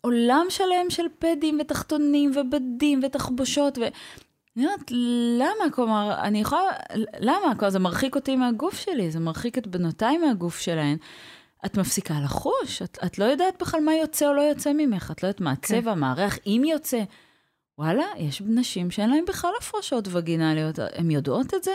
[0.00, 3.78] עולם שלם של פדים ותחתונים ובדים ותחבושות.
[3.78, 3.82] ו...
[4.56, 4.90] אני אומרת,
[5.38, 5.70] למה?
[5.72, 6.62] כלומר, אני יכולה...
[7.20, 7.54] למה?
[7.56, 10.96] כלומר, זה מרחיק אותי מהגוף שלי, זה מרחיק את בנותיי מהגוף שלהן.
[11.66, 15.22] את מפסיקה לחוש, את, את לא יודעת בכלל מה יוצא או לא יוצא ממך, את
[15.22, 15.98] לא יודעת מה הצבע, כן.
[15.98, 17.02] מה הריח, אם יוצא.
[17.78, 21.70] וואלה, יש נשים שאין להן בכלל הפרשות וגינליות, הן יודעות את זה?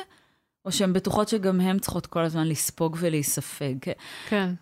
[0.66, 3.76] או שהן בטוחות שגם הן צריכות כל הזמן לספוג ולהיספג?
[4.30, 4.54] כן.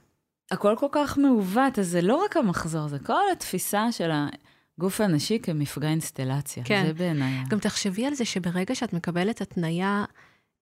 [0.51, 4.12] הכל כל כך מעוות, אז זה לא רק המחזור, זה כל התפיסה של
[4.77, 6.63] הגוף הנשי כמפגע אינסטלציה.
[6.63, 6.83] כן.
[6.88, 7.43] זה בעיניי.
[7.49, 10.05] גם תחשבי על זה שברגע שאת מקבלת התניה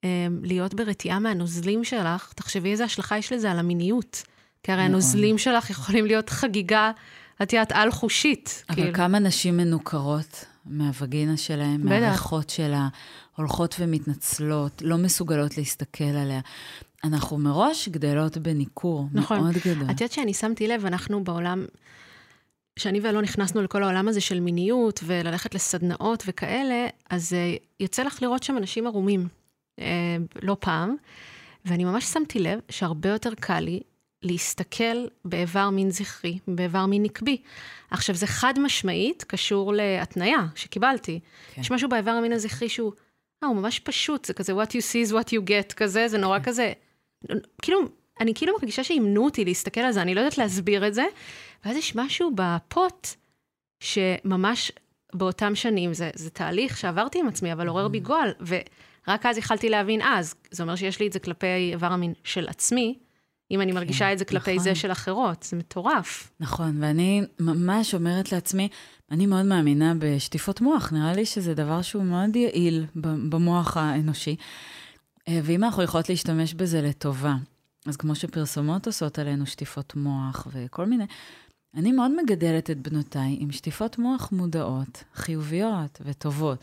[0.03, 4.23] אה, להיות ברתיעה מהנוזלים שלך, תחשבי איזה השלכה יש לזה על המיניות.
[4.63, 6.91] כי הרי הנוזלים שלך יכולים להיות חגיגה,
[7.41, 8.63] את יודעת, על-חושית.
[8.69, 8.93] אבל כאילו.
[8.93, 12.87] כמה נשים מנוכרות מהווגינה שלהם, מהריחות שלה,
[13.35, 16.39] הולכות ומתנצלות, לא מסוגלות להסתכל עליה.
[17.03, 19.39] אנחנו מראש גדלות בניכור נכון.
[19.39, 19.83] מאוד גדול.
[19.83, 21.65] את יודעת שאני שמתי לב, אנחנו בעולם,
[22.79, 28.21] שאני ואלון נכנסנו לכל העולם הזה של מיניות וללכת לסדנאות וכאלה, אז uh, יוצא לך
[28.21, 29.27] לראות שם אנשים ערומים,
[29.79, 29.83] uh,
[30.41, 30.95] לא פעם,
[31.65, 33.79] ואני ממש שמתי לב שהרבה יותר קל לי
[34.23, 37.41] להסתכל באיבר מין זכרי, באיבר מין נקבי.
[37.91, 41.19] עכשיו, זה חד משמעית קשור להתניה שקיבלתי.
[41.53, 41.61] כן.
[41.61, 42.91] יש משהו באיבר המין הזכרי שהוא,
[43.43, 46.17] אה, הוא ממש פשוט, זה כזה what you see is what you get כזה, זה
[46.17, 46.45] נורא כן.
[46.45, 46.73] כזה,
[47.61, 47.79] כאילו,
[48.19, 51.05] אני כאילו מרגישה שאימנו אותי להסתכל על זה, אני לא יודעת להסביר את זה,
[51.65, 53.07] ואז יש משהו בפוט
[53.79, 54.71] שממש
[55.13, 58.01] באותם שנים, זה, זה תהליך שעברתי עם עצמי, אבל עורר בי mm.
[58.01, 62.13] גועל, ורק אז יכלתי להבין, אז, זה אומר שיש לי את זה כלפי איבר המין
[62.23, 62.99] של עצמי,
[63.51, 64.63] אם אני מרגישה כן, את זה כלפי נכון.
[64.63, 66.31] זה של אחרות, זה מטורף.
[66.39, 68.69] נכון, ואני ממש אומרת לעצמי,
[69.11, 74.35] אני מאוד מאמינה בשטיפות מוח, נראה לי שזה דבר שהוא מאוד יעיל במוח האנושי.
[75.27, 77.35] אה, ואם אנחנו יכולות להשתמש בזה לטובה,
[77.85, 81.05] אז כמו שפרסומות עושות עלינו שטיפות מוח וכל מיני,
[81.75, 86.59] אני מאוד מגדלת את בנותיי עם שטיפות מוח מודעות, חיוביות וטובות.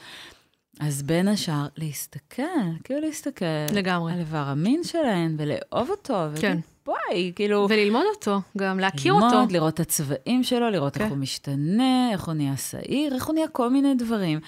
[0.81, 2.43] אז בין השאר, להסתכל,
[2.85, 3.45] כאילו להסתכל.
[3.75, 4.13] לגמרי.
[4.13, 6.15] על איבר המין שלהן ולאהוב אותו.
[6.41, 6.59] כן.
[6.87, 7.67] בואי, כאילו...
[7.71, 9.37] וללמוד אותו, גם להכיר ללמוד, אותו.
[9.37, 11.05] ללמוד, לראות את הצבעים שלו, לראות כן.
[11.05, 14.41] איך הוא משתנה, איך הוא נהיה שעיר, איך הוא נהיה כל מיני דברים.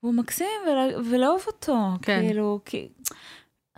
[0.00, 0.46] הוא מקסים,
[1.10, 1.78] ולאהוב אותו.
[2.02, 2.20] כן.
[2.26, 2.88] כאילו, כי...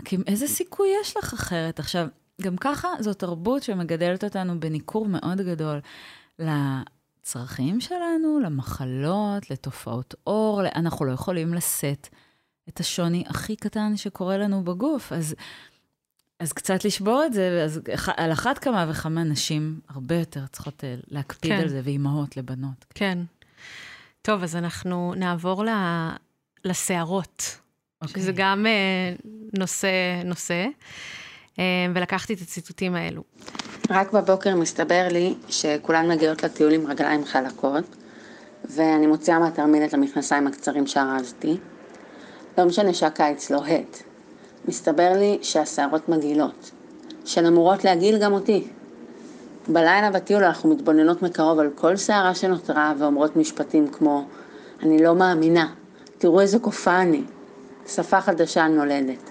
[0.07, 1.79] כי איזה סיכוי יש לך אחרת?
[1.79, 2.07] עכשיו,
[2.43, 5.81] גם ככה זו תרבות שמגדלת אותנו בניכור מאוד גדול
[6.39, 12.09] לצרכים שלנו, למחלות, לתופעות אור, אנחנו לא יכולים לשאת
[12.69, 15.13] את השוני הכי קטן שקורה לנו בגוף.
[15.13, 15.35] אז,
[16.41, 17.81] אז קצת לשבור את זה, אז
[18.17, 21.61] על אחת כמה וכמה נשים הרבה יותר צריכות אה, להקפיד כן.
[21.61, 22.85] על זה, ואימהות לבנות.
[22.95, 23.19] כן.
[24.23, 25.65] טוב, אז אנחנו נעבור
[26.65, 27.66] לסערות.
[28.07, 28.19] Okay.
[28.19, 28.45] שזה אוקיי.
[28.45, 29.27] גם uh,
[29.59, 29.89] נושא,
[30.25, 30.67] נושא,
[31.55, 31.59] uh,
[31.95, 33.23] ולקחתי את הציטוטים האלו.
[33.91, 37.85] רק בבוקר מסתבר לי שכולן מגיעות לטיול עם רגליים חלקות,
[38.65, 41.57] ואני מוציאה מהתרמיל את המכנסיים הקצרים שארזתי.
[42.59, 44.03] לא משנה שהקיץ לוהט.
[44.69, 46.71] מסתבר לי שהשערות מגעילות,
[47.25, 48.69] שהן אמורות להגעיל גם אותי.
[49.69, 54.25] בלילה בטיול אנחנו מתבוננות מקרוב על כל שערה שנותרה ואומרות משפטים כמו
[54.83, 55.75] אני לא מאמינה,
[56.19, 57.23] תראו איזה קופה אני,
[57.87, 59.31] שפה חדשה נולדת.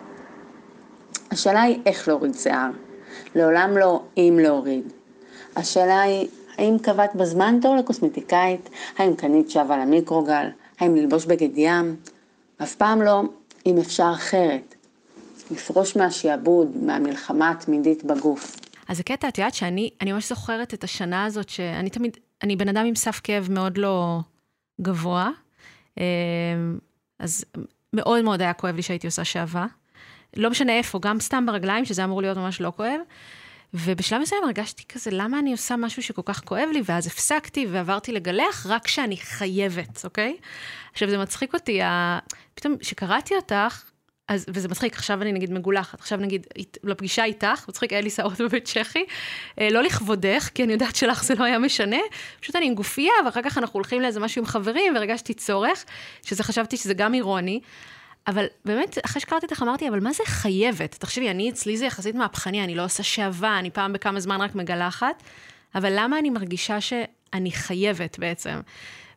[1.31, 2.69] השאלה היא איך להוריד שיער.
[3.35, 4.93] לעולם לא אם להוריד.
[5.55, 8.69] השאלה היא, האם קבעת בזמן תור לקוסמטיקאית?
[8.97, 10.47] האם קנית שווה למיקרוגל?
[10.79, 11.95] האם ללבוש בגד ים?
[12.63, 13.23] אף פעם לא
[13.65, 14.75] אם אפשר אחרת.
[15.51, 18.55] לפרוש מהשעבוד, מהמלחמה התמידית בגוף.
[18.87, 22.55] אז זה קטע, את יודעת שאני אני ממש זוכרת את השנה הזאת, שאני תמיד, אני
[22.55, 24.19] בן אדם עם סף כאב מאוד לא
[24.81, 25.29] גבוה.
[25.97, 26.03] אמ,
[27.19, 27.45] אז
[27.95, 29.65] מאוד מאוד היה כואב לי שהייתי עושה שעווה.
[30.37, 32.99] לא משנה איפה, גם סתם ברגליים, שזה אמור להיות ממש לא כואב.
[33.73, 36.81] ובשלב מסוים הרגשתי כזה, למה אני עושה משהו שכל כך כואב לי?
[36.85, 40.37] ואז הפסקתי ועברתי לגלח רק כשאני חייבת, אוקיי?
[40.93, 41.81] עכשיו, זה מצחיק אותי.
[42.55, 43.83] פתאום, כשקראתי אותך,
[44.27, 46.47] אז, וזה מצחיק, עכשיו אני נגיד מגולחת, עכשיו נגיד
[46.83, 49.05] לפגישה איתך, מצחיק, היה לי שערות בבית צ'כי,
[49.61, 51.97] אה, לא לכבודך, כי אני יודעת שלך זה לא היה משנה,
[52.41, 55.85] פשוט אני עם גופייה, ואחר כך אנחנו הולכים לאיזה משהו עם חברים, והרגשתי צורך,
[56.23, 57.59] שזה חשבתי שזה גם אירוני.
[58.27, 60.95] אבל באמת, אחרי שקראתי אותך אמרתי, אבל מה זה חייבת?
[60.99, 64.55] תחשבי, אני, אצלי זה יחסית מהפכני, אני לא עושה שעווה, אני פעם בכמה זמן רק
[64.55, 65.23] מגלחת,
[65.75, 68.59] אבל למה אני מרגישה שאני חייבת בעצם?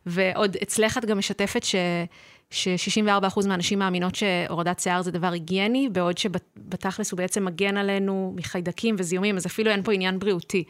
[0.05, 1.75] ועוד אצלך את גם משתפת ש...
[2.51, 8.95] ש-64% מהנשים מאמינות שהורדת שיער זה דבר היגייני, בעוד שבתכלס הוא בעצם מגן עלינו מחיידקים
[8.97, 10.63] וזיהומים, אז אפילו אין פה עניין בריאותי.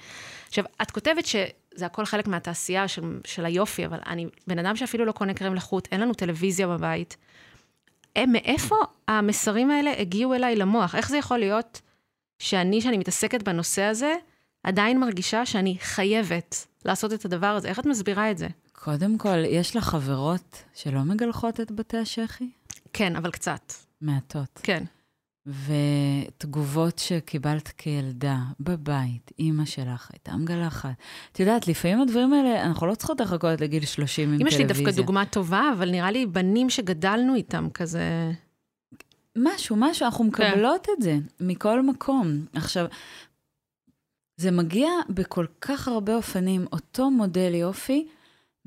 [0.48, 5.06] עכשיו, את כותבת שזה הכל חלק מהתעשייה של, של היופי, אבל אני בן אדם שאפילו
[5.06, 7.18] לא קונה קרם לחוט, אין לנו טלוויזיה בבית.
[8.16, 8.76] הם, מאיפה
[9.08, 10.96] המסרים האלה הגיעו אליי למוח?
[10.96, 11.82] איך זה יכול להיות
[12.40, 14.14] שאני, שאני מתעסקת בנושא הזה,
[14.64, 17.68] עדיין מרגישה שאני חייבת לעשות את הדבר הזה?
[17.68, 18.48] איך את מסבירה את זה?
[18.84, 22.50] קודם כל, יש לך חברות שלא מגלחות את בתי השחי?
[22.94, 23.74] כן, אבל קצת.
[24.02, 24.60] מעטות.
[24.64, 24.84] כן.
[25.46, 30.90] ותגובות שקיבלת כילדה בבית, אימא שלך הייתה מגלחת.
[31.32, 34.60] את יודעת, לפעמים הדברים האלה, אנחנו לא צריכות לחכות לגיל 30 עם טלוויזיה.
[34.60, 38.32] אמא שלי דווקא דוגמה טובה, אבל נראה לי בנים שגדלנו איתם כזה...
[39.38, 40.92] משהו, משהו, אנחנו מקבלות כן.
[40.98, 42.46] את זה מכל מקום.
[42.54, 42.86] עכשיו,
[44.38, 46.66] זה מגיע בכל כך הרבה אופנים.
[46.72, 48.08] אותו מודל יופי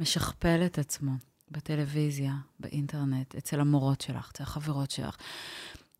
[0.02, 1.12] משכפל את עצמו
[1.50, 5.16] בטלוויזיה, באינטרנט, אצל המורות שלך, אצל החברות שלך.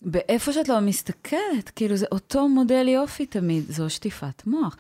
[0.03, 4.77] באיפה שאת לא מסתכלת, כאילו זה אותו מודל יופי תמיד, זו שטיפת מוח.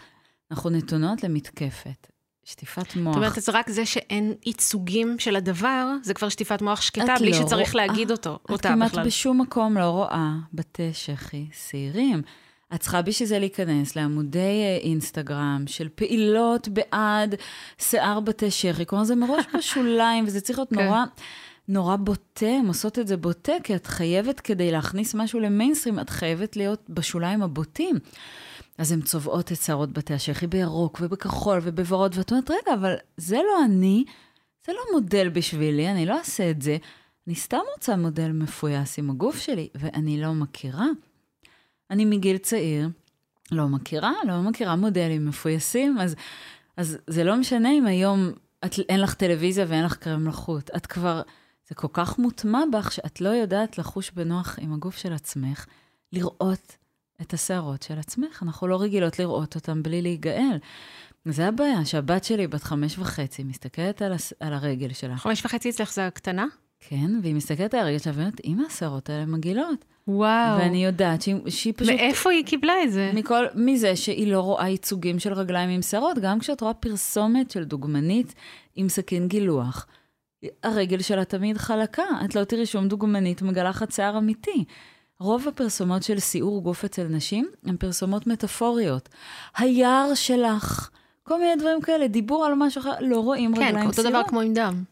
[0.50, 2.06] אנחנו נתונות למתקפת.
[2.44, 3.14] שטיפת מוח.
[3.14, 7.30] זאת אומרת, זה רק זה שאין ייצוגים של הדבר, זה כבר שטיפת מוח שקטה, בלי
[7.30, 8.86] לא שצריך רואה, להגיד אותו, אותה בכלל.
[8.86, 12.22] את כמעט בשום מקום לא רואה בתי שחי שעירים.
[12.74, 17.34] את צריכה בשביל זה להיכנס לעמודי אה, אינסטגרם של פעילות בעד
[17.78, 18.86] שיער בתי שחי.
[18.86, 20.84] כלומר, זה מראש בשוליים, וזה צריך להיות כן.
[20.84, 21.04] נורא...
[21.68, 26.10] נורא בוטה, הן עושות את זה בוטה, כי את חייבת, כדי להכניס משהו למיינסטרים, את
[26.10, 27.96] חייבת להיות בשוליים הבוטים.
[28.78, 33.36] אז הן צובעות את שערות בתי השחי בירוק ובכחול ובוורוד, ואת אומרת, רגע, אבל זה
[33.36, 34.04] לא אני,
[34.66, 36.76] זה לא מודל בשבילי, אני לא אעשה את זה.
[37.26, 40.86] אני סתם רוצה מודל מפויס עם הגוף שלי, ואני לא מכירה.
[41.92, 42.88] אני מגיל צעיר
[43.52, 46.14] לא מכירה, לא מכירה מודלים מפויסים, אז,
[46.76, 48.30] אז זה לא משנה אם היום
[48.64, 50.70] את, אין לך טלוויזיה ואין לך קרם לחוט.
[50.76, 51.22] את כבר,
[51.68, 55.66] זה כל כך מוטמע בך, שאת לא יודעת לחוש בנוח עם הגוף של עצמך,
[56.12, 56.76] לראות
[57.20, 58.42] את השערות של עצמך.
[58.42, 60.58] אנחנו לא רגילות לראות אותן בלי להיגאל.
[61.24, 64.32] זה הבעיה, שהבת שלי, בת חמש וחצי, מסתכלת על, הס...
[64.40, 65.16] על הרגל שלה.
[65.16, 66.46] חמש וחצי אצלך זה הקטנה?
[66.88, 69.84] כן, והיא מסתכלת על הרגל שלה ואומרת, אמא, השערות האלה מגעילות.
[70.08, 70.58] וואו.
[70.58, 71.94] ואני יודעת שהיא, שהיא פשוט...
[71.94, 73.10] מאיפה היא קיבלה את זה?
[73.14, 77.64] מכל, מזה שהיא לא רואה ייצוגים של רגליים עם שערות, גם כשאת רואה פרסומת של
[77.64, 78.34] דוגמנית
[78.74, 79.86] עם סכין גילוח.
[80.62, 84.64] הרגל שלה תמיד חלקה, את לא תראי שום דוגמנית מגלחת שיער אמיתי.
[85.20, 89.08] רוב הפרסומות של סיעור גוף אצל נשים הן פרסומות מטאפוריות.
[89.56, 90.90] היער שלך,
[91.22, 93.92] כל מיני דברים כאלה, דיבור על משהו אחר, לא רואים כן, רגליים סיעור.
[93.92, 94.82] כן, אותו דבר כמו עם דם.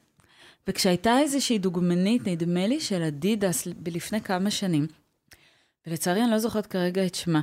[0.70, 4.86] וכשהייתה איזושהי דוגמנית, נדמה לי של אדידס, לפני כמה שנים,
[5.86, 7.40] ולצערי אני לא זוכרת כרגע את שמה,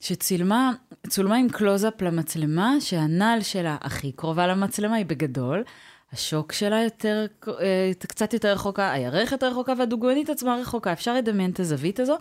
[0.00, 0.72] שצילמה,
[1.08, 5.64] צולמה עם קלוזאפ למצלמה, שהנעל שלה הכי קרובה למצלמה היא בגדול,
[6.12, 10.92] השוק שלה יותר, אה, קצת יותר רחוקה, הירך יותר רחוקה והדוגמנית עצמה רחוקה.
[10.92, 12.16] אפשר לדמיין את הזווית הזו,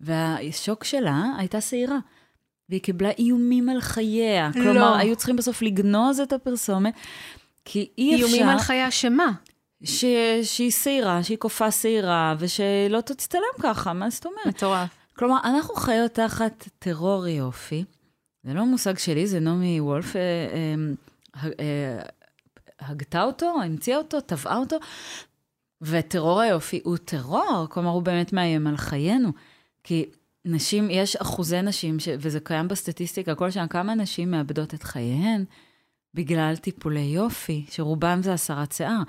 [0.00, 1.98] והשוק שלה הייתה שעירה.
[2.68, 4.50] והיא קיבלה איומים על חייה.
[4.54, 4.62] לא.
[4.62, 6.94] כלומר, היו צריכים בסוף לגנוז את הפרסומת,
[7.64, 8.26] כי אי אפשר...
[8.26, 9.32] איומים על חייה שמה?
[9.84, 10.04] ש...
[10.42, 14.46] שהיא שעירה, שהיא קופה שעירה, ושלא תצטלם ככה, מה זאת אומרת?
[14.46, 14.88] מטורף.
[15.16, 17.84] כלומר, אנחנו חיות תחת טרור יופי.
[18.42, 22.02] זה לא מושג שלי, זה נעמי וולף אה, אה, אה,
[22.80, 24.76] הגתה אותו, המציאה אותו, טבעה אותו.
[25.82, 29.32] וטרור היופי הוא טרור, כלומר, הוא באמת מאיים על חיינו.
[29.84, 30.06] כי
[30.44, 35.44] נשים, יש אחוזי נשים, ש, וזה קיים בסטטיסטיקה כל שנה, כמה נשים מאבדות את חייהן
[36.14, 39.02] בגלל טיפולי יופי, שרובם זה הסרת שיער.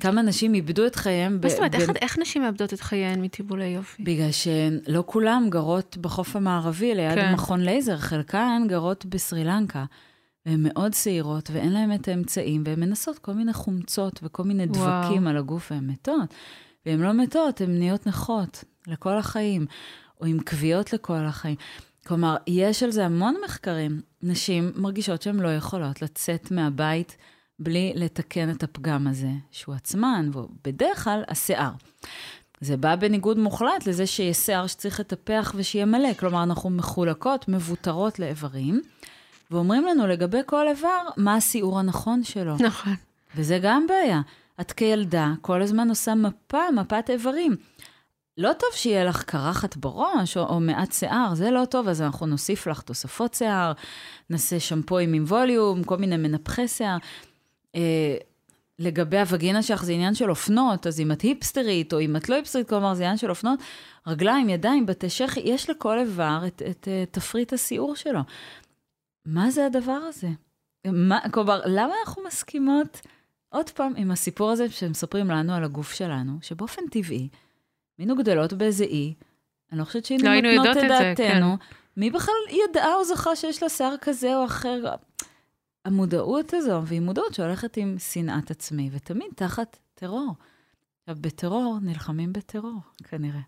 [0.00, 1.38] כמה נשים איבדו את חייהם.
[1.42, 4.02] מה זאת אומרת, איך, איך נשים מאבדות את חייהן מטיפולי יופי?
[4.02, 7.32] בגלל שלא כולם גרות בחוף המערבי, ליד כן.
[7.32, 9.84] מכון לייזר, חלקן גרות בסרי לנקה.
[10.46, 15.22] והן מאוד צעירות, ואין להן את האמצעים, והן מנסות כל מיני חומצות וכל מיני דבקים
[15.22, 15.28] וואו.
[15.28, 16.34] על הגוף, והן מתות.
[16.86, 19.66] והן לא מתות, הן נהיות נכות לכל החיים,
[20.20, 21.56] או עם כוויות לכל החיים.
[22.06, 24.00] כלומר, יש על זה המון מחקרים.
[24.22, 27.16] נשים מרגישות שהן לא יכולות לצאת מהבית
[27.58, 31.70] בלי לתקן את הפגם הזה, שהוא עצמן, ובדרך כלל השיער.
[32.60, 36.14] זה בא בניגוד מוחלט לזה שיש שיער שצריך לטפח ושיהיה מלא.
[36.14, 38.82] כלומר, אנחנו מחולקות, מבוטרות לאיברים.
[39.50, 42.56] ואומרים לנו לגבי כל איבר, מה הסיעור הנכון שלו.
[42.60, 42.94] נכון.
[43.36, 44.20] וזה גם בעיה.
[44.60, 47.56] את כילדה כל הזמן עושה מפה, מפת איברים.
[48.38, 52.26] לא טוב שיהיה לך קרחת בראש או, או מעט שיער, זה לא טוב, אז אנחנו
[52.26, 53.72] נוסיף לך תוספות שיער,
[54.30, 56.96] נעשה שמפוים עם ווליום, כל מיני מנפחי שיער.
[57.76, 58.16] אה,
[58.78, 62.34] לגבי הווגינה שלך זה עניין של אופנות, אז אם את היפסטרית או אם את לא
[62.34, 63.58] היפסטרית, כלומר זה עניין של אופנות,
[64.06, 68.20] רגליים, ידיים, בתי שחי, יש לכל איבר את, את, את אה, תפריט הסיעור שלו.
[69.26, 70.28] מה זה הדבר הזה?
[70.86, 73.00] מה, כלומר, למה אנחנו מסכימות,
[73.48, 77.28] עוד פעם, עם הסיפור הזה שמספרים לנו על הגוף שלנו, שבאופן טבעי,
[77.98, 79.14] היינו גדלות באיזה אי,
[79.72, 81.64] אני לא חושבת שהיינו לא נותנות את דעתנו, כן.
[81.96, 84.80] מי בכלל ידעה או זכה שיש לה שיער כזה או אחר?
[85.86, 90.34] המודעות הזו, והיא מודעות שהולכת עם שנאת עצמי, ותמיד תחת טרור.
[91.00, 93.40] עכשיו, בטרור נלחמים בטרור, כנראה.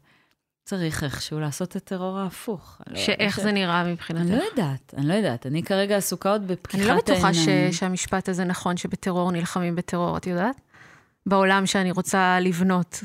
[0.64, 2.80] צריך איכשהו לעשות את הטרור ההפוך.
[2.86, 3.40] לא- שאיך ש...
[3.40, 4.22] זה נראה מבחינתך?
[4.22, 5.46] אני לא יודעת, אני לא יודעת.
[5.46, 6.90] אני כרגע עסוקה עוד בפקיחת העיניים.
[6.90, 7.78] אני לא בטוחה ש...
[7.78, 10.60] שהמשפט הזה נכון, שבטרור נלחמים בטרור, את יודעת?
[11.26, 13.00] בעולם שאני רוצה לבנות.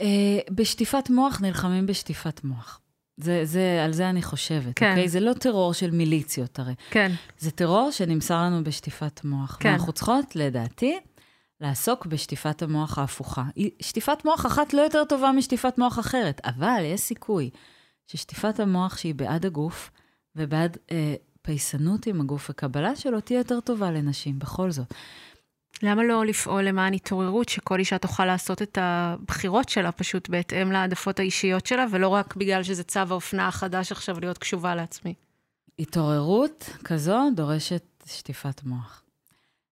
[0.00, 0.06] אה,
[0.50, 2.80] בשטיפת מוח נלחמים בשטיפת מוח.
[3.16, 4.90] זה, זה, על זה אני חושבת, כן.
[4.90, 5.08] אוקיי?
[5.08, 6.74] זה לא טרור של מיליציות הרי.
[6.90, 7.12] כן.
[7.38, 9.56] זה טרור שנמסר לנו בשטיפת מוח.
[9.60, 9.68] כן.
[9.68, 10.98] ואנחנו צריכות, לדעתי,
[11.60, 13.44] לעסוק בשטיפת המוח ההפוכה.
[13.80, 17.50] שטיפת מוח אחת לא יותר טובה משטיפת מוח אחרת, אבל יש סיכוי
[18.06, 19.90] ששטיפת המוח שהיא בעד הגוף
[20.36, 24.94] ובעד אה, פייסנות עם הגוף וקבלה שלו תהיה יותר טובה לנשים, בכל זאת.
[25.82, 31.18] למה לא לפעול למען התעוררות, שכל אישה תוכל לעשות את הבחירות שלה פשוט בהתאם להעדפות
[31.18, 35.14] האישיות שלה, ולא רק בגלל שזה צו האופנה החדש עכשיו להיות קשובה לעצמי.
[35.78, 39.02] התעוררות כזו דורשת שטיפת מוח.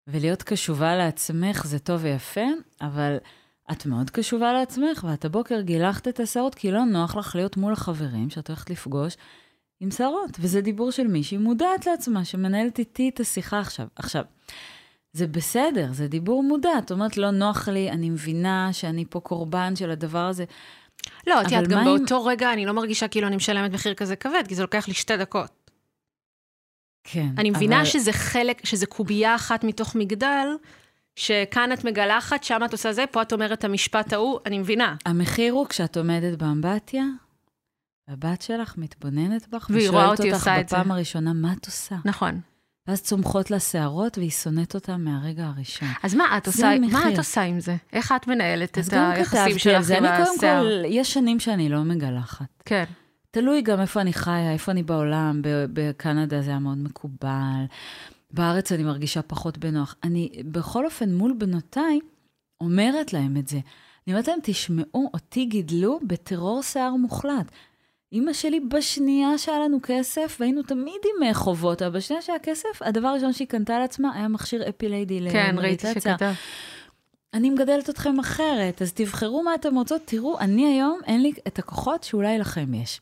[0.07, 2.47] ולהיות קשובה לעצמך זה טוב ויפה,
[2.81, 3.17] אבל
[3.73, 7.73] את מאוד קשובה לעצמך, ואת הבוקר גילחת את השערות, כי לא נוח לך להיות מול
[7.73, 9.17] החברים שאת הולכת לפגוש
[9.81, 10.31] עם שערות.
[10.41, 13.87] וזה דיבור של מישהי מודעת לעצמה, שמנהלת איתי את השיחה עכשיו.
[13.97, 14.25] עכשיו,
[15.13, 16.79] זה בסדר, זה דיבור מודע.
[16.79, 20.45] את אומרת, לא נוח לי, אני מבינה שאני פה קורבן של הדבר הזה.
[21.27, 24.17] לא, את יודעת, גם אם- באותו רגע אני לא מרגישה כאילו אני משלמת מחיר כזה
[24.17, 25.71] כבד, כי זה לוקח לי שתי דקות.
[27.05, 27.29] כן.
[27.39, 30.47] אני מבינה אבל- שזה חלק, שזה קובייה אחת מתוך מגדל,
[31.17, 34.97] שכאן את מגלחת, שם את עושה זה, פה את אומרת את המשפט ההוא, אני מבינה.
[35.07, 37.05] המחיר הוא כשאת עומדת באמבטיה,
[38.09, 40.77] והבת שלך מתבוננת בך, והיא רואה אותי ושואלת אותך עושה את זה.
[40.77, 41.97] בפעם הראשונה, מה את עושה?
[42.05, 42.41] נכון.
[42.87, 45.89] ואז צומחות לה שערות, והיא שונאת אותה מהרגע הראשון.
[46.03, 47.13] אז מה את עושה, מה.
[47.13, 47.77] את עושה עם זה?
[47.93, 49.91] איך את מנהלת את היחסים שלך.
[49.91, 50.63] עם אני קודם השיער?
[50.63, 52.63] כל, יש שנים שאני לא מגלחת.
[52.65, 52.85] כן.
[53.31, 55.41] תלוי גם איפה אני חיה, איפה אני בעולם.
[55.73, 57.65] בקנדה זה היה מאוד מקובל.
[58.31, 59.95] בארץ אני מרגישה פחות בנוח.
[60.05, 61.99] אני, בכל אופן, מול בנותיי,
[62.61, 63.61] אומרת להם את זה.
[64.07, 67.51] אני אומרת להם, תשמעו, אותי גידלו בטרור שיער מוחלט.
[68.13, 72.83] אימא שלי בשנייה שהיה לנו כסף, והיינו תמיד עם אה, חובות, אבל בשנייה שהיה כסף,
[72.83, 76.13] הדבר הראשון שהיא קנתה לעצמה היה מכשיר אפיליידי כן, ראיתי למדיטציה.
[76.13, 76.33] שכתב.
[77.35, 80.03] אני מגדלת אתכם אחרת, אז תבחרו מה אתם רוצות.
[80.05, 83.01] תראו, אני היום, אין לי את הכוחות שאולי לכם יש.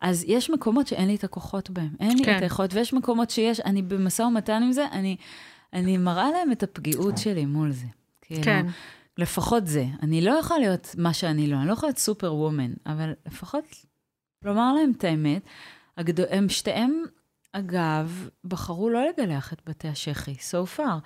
[0.00, 2.36] אז יש מקומות שאין לי את הכוחות בהם, אין לי כן.
[2.36, 5.16] את היכולת, ויש מקומות שיש, אני במשא ומתן עם זה, אני,
[5.72, 7.86] אני מראה להם את הפגיעות שלי מול זה.
[8.22, 8.66] כאילו, כן.
[9.18, 9.86] לפחות זה.
[10.02, 13.64] אני לא יכולה להיות מה שאני לא, אני לא יכולה להיות סופר וומן, אבל לפחות
[14.44, 15.42] לומר להם את האמת.
[15.96, 16.20] הגד...
[16.20, 17.02] הם שתיהם,
[17.52, 21.00] אגב, בחרו לא לגלח את בתי השחי, so far.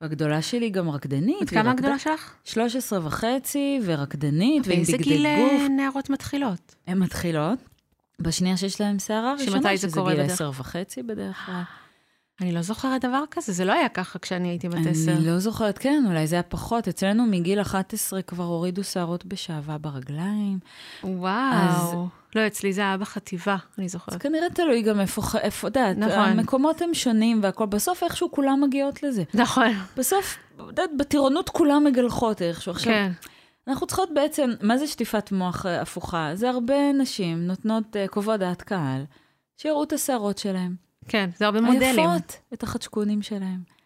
[0.00, 1.36] והגדולה שלי גם רקדנית.
[1.40, 2.34] והיא כמה הגדולה שלך?
[2.44, 5.52] 13 וחצי, ורקדנית, ועם באיזה בגדי גיל גוף.
[5.60, 6.74] אה, נערות מתחילות?
[6.86, 7.58] הן מתחילות.
[8.20, 10.30] בשנייה שיש להן שערה ראשונה, זה שזה גיל בדרך?
[10.32, 11.62] 10 וחצי בדרך כלל.
[12.40, 15.12] אני לא זוכרת דבר כזה, זה לא היה ככה כשאני הייתי בת עשר.
[15.12, 16.88] אני לא זוכרת, כן, אולי זה היה פחות.
[16.88, 20.58] אצלנו מגיל 11 כבר הורידו שערות בשעווה ברגליים.
[21.04, 22.08] וואו.
[22.34, 24.22] לא, אצלי זה היה בחטיבה, אני אז זוכרת.
[24.22, 26.18] כנראה תלוי גם איפה, איפה, את יודעת, נכון.
[26.18, 29.22] המקומות הם שונים והכל, בסוף איכשהו כולם מגיעות לזה.
[29.34, 32.72] נכון, בסוף, את יודעת, בטירונות כולם מגלחות איכשהו.
[32.72, 33.12] עכשיו, כן.
[33.68, 36.30] אנחנו צריכות בעצם, מה זה שטיפת מוח אה, הפוכה?
[36.34, 39.04] זה הרבה נשים נותנות אה, כובע דעת קהל,
[39.56, 40.87] שיראו את השערות שלהם.
[41.08, 42.10] כן, זה הרבה מודלים.
[42.10, 43.78] היפות, את החדשקונים שלהם.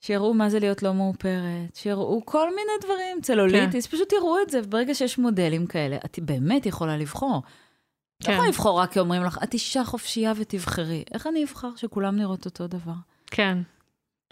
[0.00, 3.96] שיראו מה זה להיות לא מאופרת, שיראו כל מיני דברים, צלוליטיס, כן.
[3.96, 7.42] פשוט יראו את זה, וברגע שיש מודלים כאלה, את באמת יכולה לבחור.
[8.20, 8.32] לא כן.
[8.32, 11.04] יכולה לבחור רק כי אומרים לך, את אישה חופשייה ותבחרי.
[11.14, 12.92] איך אני אבחר שכולם נראות אותו דבר?
[13.26, 13.58] כן,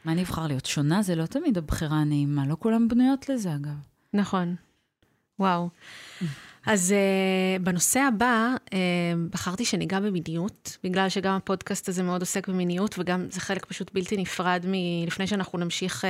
[0.04, 1.02] מה אני אבחר להיות שונה?
[1.02, 3.76] זה לא תמיד הבחירה הנעימה, לא כולם בנויות לזה אגב.
[4.14, 4.54] נכון.
[5.38, 5.68] וואו.
[6.66, 8.72] אז uh, בנושא הבא, uh,
[9.30, 14.16] בחרתי שניגע במיניות, בגלל שגם הפודקאסט הזה מאוד עוסק במיניות, וגם זה חלק פשוט בלתי
[14.16, 16.06] נפרד מלפני שאנחנו נמשיך uh,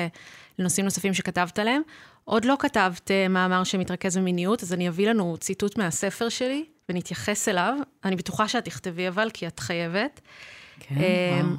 [0.59, 1.83] לנושאים נוספים שכתבת עליהם.
[2.25, 7.49] עוד לא כתבת uh, מאמר שמתרכז במיניות, אז אני אביא לנו ציטוט מהספר שלי, ונתייחס
[7.49, 7.75] אליו.
[8.05, 10.21] אני בטוחה שאת תכתבי אבל, כי את חייבת.
[10.81, 11.57] כן, אמ, וואו.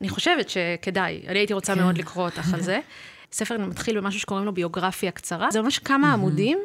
[0.00, 1.80] אני חושבת שכדאי, אני הייתי רוצה כן.
[1.80, 2.80] מאוד לקרוא אותך על זה.
[3.32, 5.50] ספר מתחיל במשהו שקוראים לו ביוגרפיה קצרה.
[5.50, 6.58] זה ממש כמה עמודים,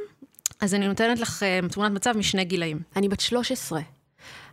[0.62, 2.80] אז אני נותנת לך אה, תמונת מצב משני גילאים.
[2.96, 3.82] אני בת 13.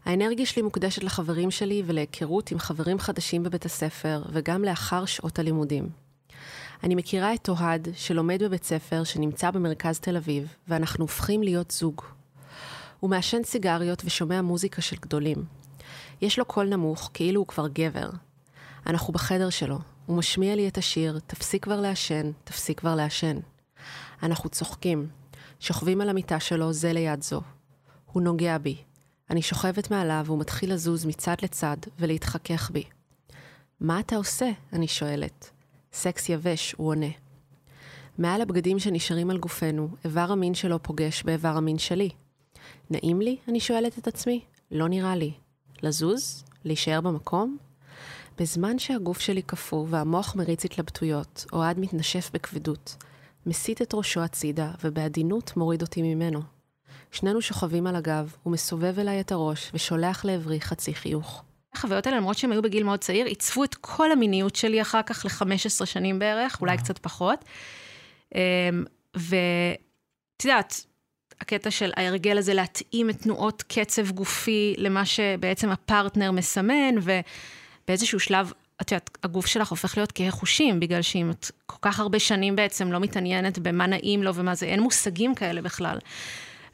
[0.05, 5.89] האנרגיה שלי מוקדשת לחברים שלי ולהיכרות עם חברים חדשים בבית הספר, וגם לאחר שעות הלימודים.
[6.83, 12.03] אני מכירה את אוהד, שלומד בבית ספר שנמצא במרכז תל אביב, ואנחנו הופכים להיות זוג.
[13.01, 15.45] הוא מעשן סיגריות ושומע מוזיקה של גדולים.
[16.23, 18.11] יש לו קול נמוך, כאילו הוא כבר גבר.
[18.87, 19.79] אנחנו בחדר שלו.
[20.07, 23.37] הוא משמיע לי את השיר, תפסיק כבר לעשן, תפסיק כבר לעשן.
[24.23, 25.09] אנחנו צוחקים,
[25.65, 27.41] שוכבים על המיטה שלו זה ליד זו.
[28.13, 28.77] הוא נוגע בי.
[29.31, 32.85] אני שוכבת מעליו והוא מתחיל לזוז מצד לצד ולהתחכך בי.
[33.81, 34.51] מה אתה עושה?
[34.73, 35.51] אני שואלת.
[35.93, 37.07] סקס יבש, הוא עונה.
[38.19, 42.11] מעל הבגדים שנשארים על גופנו, איבר המין שלו פוגש באיבר המין שלי.
[42.91, 43.37] נעים לי?
[43.49, 44.41] אני שואלת את עצמי.
[44.71, 45.33] לא נראה לי.
[45.83, 46.45] לזוז?
[46.65, 47.57] להישאר במקום?
[48.39, 52.97] בזמן שהגוף שלי קפוא והמוח מריץ התלבטויות, אוהד מתנשף בכבדות.
[53.47, 56.41] מסיט את ראשו הצידה, ובעדינות מוריד אותי ממנו.
[57.13, 61.43] שנינו שוכבים על הגב, הוא מסובב אליי את הראש ושולח לעברי חצי חיוך.
[61.75, 65.25] החוויות האלה, למרות שהם היו בגיל מאוד צעיר, עיצבו את כל המיניות שלי אחר כך
[65.25, 67.45] ל-15 שנים בערך, אולי קצת פחות.
[68.35, 68.41] אמ,
[69.15, 70.87] ואת יודעת,
[71.41, 78.53] הקטע של ההרגל הזה להתאים את תנועות קצב גופי למה שבעצם הפרטנר מסמן, ובאיזשהו שלב,
[78.81, 82.57] את יודעת, הגוף שלך הופך להיות כהה חושים, בגלל שאם את כל כך הרבה שנים
[82.57, 85.99] בעצם לא מתעניינת במה נעים לו ומה זה, אין מושגים כאלה בכלל.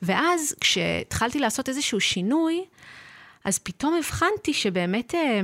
[0.02, 2.64] ואז כשהתחלתי לעשות איזשהו שינוי,
[3.44, 5.40] אז פתאום הבחנתי שבאמת אה,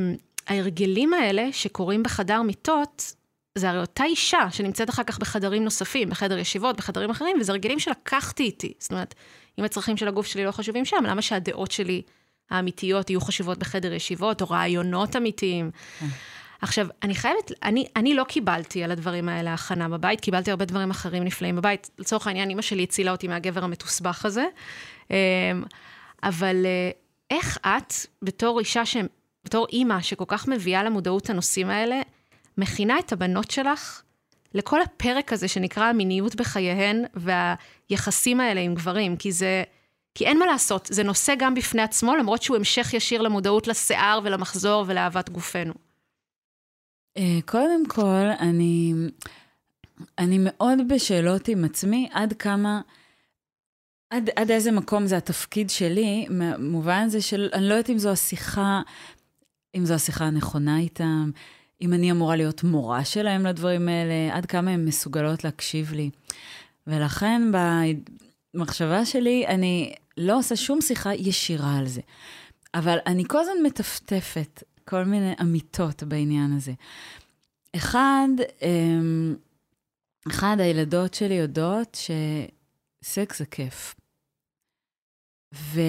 [0.47, 3.15] ההרגלים האלה שקורים בחדר מיטות,
[3.55, 7.79] זה הרי אותה אישה שנמצאת אחר כך בחדרים נוספים, בחדר ישיבות, בחדרים אחרים, וזה הרגלים
[7.79, 8.73] שלקחתי איתי.
[8.79, 9.15] זאת אומרת,
[9.59, 12.03] אם הצרכים של הגוף שלי לא חשובים שם, למה שהדעות שלי
[12.51, 15.71] האמיתיות יהיו חשובות בחדר ישיבות, או רעיונות אמיתיים?
[16.63, 20.91] עכשיו, אני חייבת, אני, אני לא קיבלתי על הדברים האלה הכנה בבית, קיבלתי הרבה דברים
[20.91, 21.91] אחרים נפלאים בבית.
[21.99, 24.45] לצורך העניין, אימא שלי הצילה אותי מהגבר המתוסבך הזה.
[25.11, 25.17] אמ,
[26.23, 26.91] אבל אה,
[27.31, 28.97] איך את, בתור אישה, ש...
[29.45, 32.01] בתור אימא שכל כך מביאה למודעות הנושאים האלה,
[32.59, 34.03] מכינה את הבנות שלך
[34.55, 39.63] לכל הפרק הזה שנקרא המיניות בחייהן והיחסים האלה עם גברים, כי זה...
[40.15, 44.21] כי אין מה לעשות, זה נושא גם בפני עצמו, למרות שהוא המשך ישיר למודעות לשיער
[44.25, 45.86] ולמחזור ולאהבת גופנו.
[47.17, 48.95] אה, קודם כל, אני,
[50.19, 52.81] אני מאוד בשאלות עם עצמי, עד כמה,
[54.11, 58.11] עד, עד איזה מקום זה התפקיד שלי, במובן זה של, אני לא יודעת אם זו
[58.11, 58.83] השיחה,
[59.77, 61.31] אם זו השיחה הנכונה איתם,
[61.83, 66.11] אם אני אמורה להיות מורה שלהם לדברים האלה, עד כמה הן מסוגלות להקשיב לי.
[66.87, 67.43] ולכן
[68.55, 72.01] במחשבה שלי, אני לא עושה שום שיחה ישירה על זה.
[72.75, 76.73] אבל אני כל הזמן מטפטפת כל מיני אמיתות בעניין הזה.
[77.77, 78.29] אחד,
[78.63, 79.35] אמ,
[80.29, 81.99] אחד, הילדות שלי יודעות
[83.05, 83.95] שסקס זה כיף.
[85.55, 85.81] ו,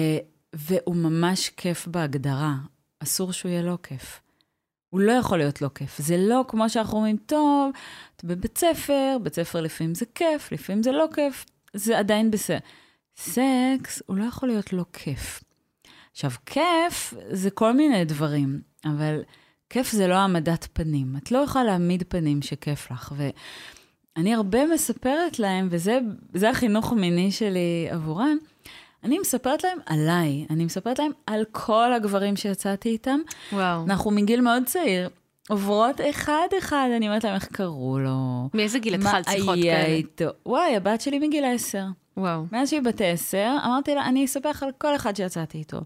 [0.52, 2.54] והוא ממש כיף בהגדרה,
[3.00, 4.20] אסור שהוא יהיה לא כיף.
[4.90, 5.98] הוא לא יכול להיות לא כיף.
[5.98, 7.72] זה לא כמו שאנחנו אומרים, טוב,
[8.16, 11.44] את בבית ספר, בית ספר לפעמים זה כיף, לפעמים זה לא כיף,
[11.74, 12.58] זה עדיין בסדר.
[13.16, 15.44] סקס, הוא לא יכול להיות לא כיף.
[16.12, 18.60] עכשיו, כיף זה כל מיני דברים,
[18.96, 19.22] אבל
[19.70, 21.14] כיף זה לא העמדת פנים.
[21.22, 23.14] את לא יכולה להעמיד פנים שכיף לך.
[23.16, 28.36] ואני הרבה מספרת להם, וזה החינוך המיני שלי עבורם,
[29.04, 33.20] אני מספרת להם עליי, אני מספרת להם על כל הגברים שיצאתי איתם.
[33.52, 33.84] וואו.
[33.84, 35.08] אנחנו מגיל מאוד צעיר.
[35.48, 38.48] עוברות אחד-אחד, אני אומרת להם איך קראו לו.
[38.54, 39.72] מאיזה גיל התחלת שיחות כאלה?
[39.72, 40.24] מה היה איתו?
[40.46, 41.84] וואי, הבת שלי מגיל עשר.
[42.18, 42.44] וואו.
[42.52, 45.80] מאז שהיא בת עשר, אמרתי לה, אני אספר לך על כל אחד שיצאתי איתו.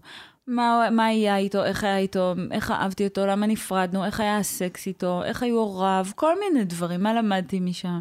[0.47, 4.87] מה, מה היה איתו, איך היה איתו, איך אהבתי אותו, למה נפרדנו, איך היה הסקס
[4.87, 7.99] איתו, איך היו הוריו, כל מיני דברים, מה למדתי משם,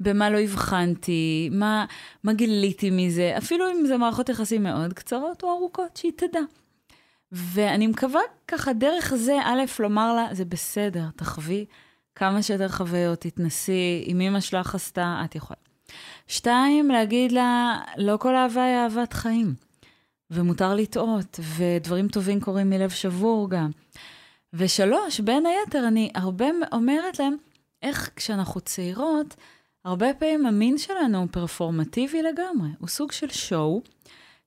[0.00, 1.84] במה לא הבחנתי, מה,
[2.24, 6.40] מה גיליתי מזה, אפילו אם זה מערכות יחסים מאוד קצרות או ארוכות, שהיא תדע.
[7.32, 11.64] ואני מקווה ככה דרך זה, א', לומר לה, זה בסדר, תחווי
[12.14, 15.71] כמה שיותר חוויות, תתנסי, אם אמא שלך עשתה, את יכולה.
[16.32, 19.54] שתיים, להגיד לה, לא כל אהבה היא אהבת חיים.
[20.30, 23.70] ומותר לטעות, ודברים טובים קורים מלב שבור גם.
[24.52, 27.36] ושלוש, בין היתר, אני הרבה אומרת להם,
[27.82, 29.36] איך כשאנחנו צעירות,
[29.84, 32.68] הרבה פעמים המין שלנו הוא פרפורמטיבי לגמרי.
[32.78, 33.82] הוא סוג של שואו,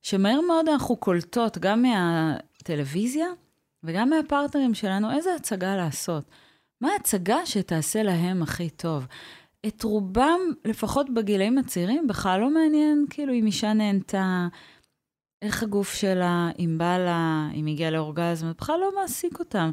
[0.02, 3.26] שמהר מאוד אנחנו קולטות גם מהטלוויזיה
[3.82, 6.24] וגם מהפרטנרים שלנו איזה הצגה לעשות.
[6.80, 9.06] מה ההצגה שתעשה להם הכי טוב?
[9.66, 14.48] את רובם, לפחות בגילאים הצעירים, בכלל לא מעניין כאילו אם אישה נהנתה,
[15.42, 19.70] איך הגוף שלה, אם בא לה, אם הגיעה לאורגזם, בכלל לא מעסיק אותם.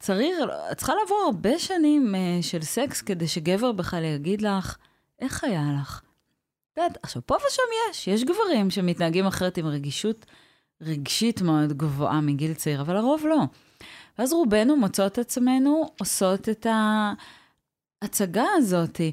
[0.00, 0.36] צריך,
[0.76, 4.76] צריכה לעבור הרבה שנים uh, של סקס כדי שגבר בכלל יגיד לך,
[5.18, 6.02] איך היה לך?
[6.72, 10.26] את יודעת, עכשיו, פה ושם יש, יש גברים שמתנהגים אחרת עם רגישות
[10.80, 13.40] רגשית מאוד גבוהה מגיל צעיר, אבל הרוב לא.
[14.18, 16.66] ואז רובנו מוצאות עצמנו עושות את
[18.02, 19.12] ההצגה הזאתי.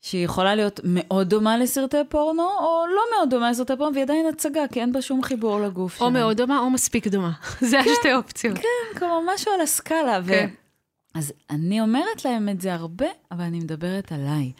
[0.00, 4.26] שהיא יכולה להיות מאוד דומה לסרטי פורנו, או לא מאוד דומה לסרטי פורנו, והיא עדיין
[4.26, 6.06] הצגה, כי אין בה שום חיבור לגוף שלה.
[6.06, 7.32] או מאוד דומה, או מספיק דומה.
[7.70, 8.58] זה כן, השתי אופציות.
[8.58, 10.20] כן, כמו משהו על הסקאלה.
[10.26, 10.48] כן.
[10.50, 11.18] ו...
[11.18, 14.52] אז אני אומרת להם את זה הרבה, אבל אני מדברת עליי.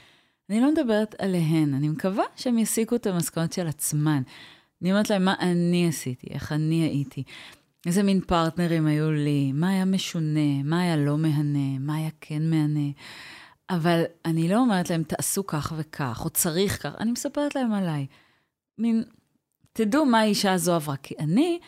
[0.50, 1.74] אני לא מדברת עליהן.
[1.74, 4.22] אני מקווה שהם יסיקו את המסקנות של עצמן.
[4.82, 7.22] אני אומרת להם מה אני עשיתי, איך אני הייתי,
[7.86, 12.50] איזה מין פרטנרים היו לי, מה היה משונה, מה היה לא מהנה, מה היה כן
[12.50, 12.90] מהנה.
[13.70, 18.06] אבל אני לא אומרת להם, תעשו כך וכך, או צריך כך, אני מספרת להם עליי.
[18.78, 19.04] מין,
[19.72, 21.58] תדעו מה האישה הזו עברה, כי אני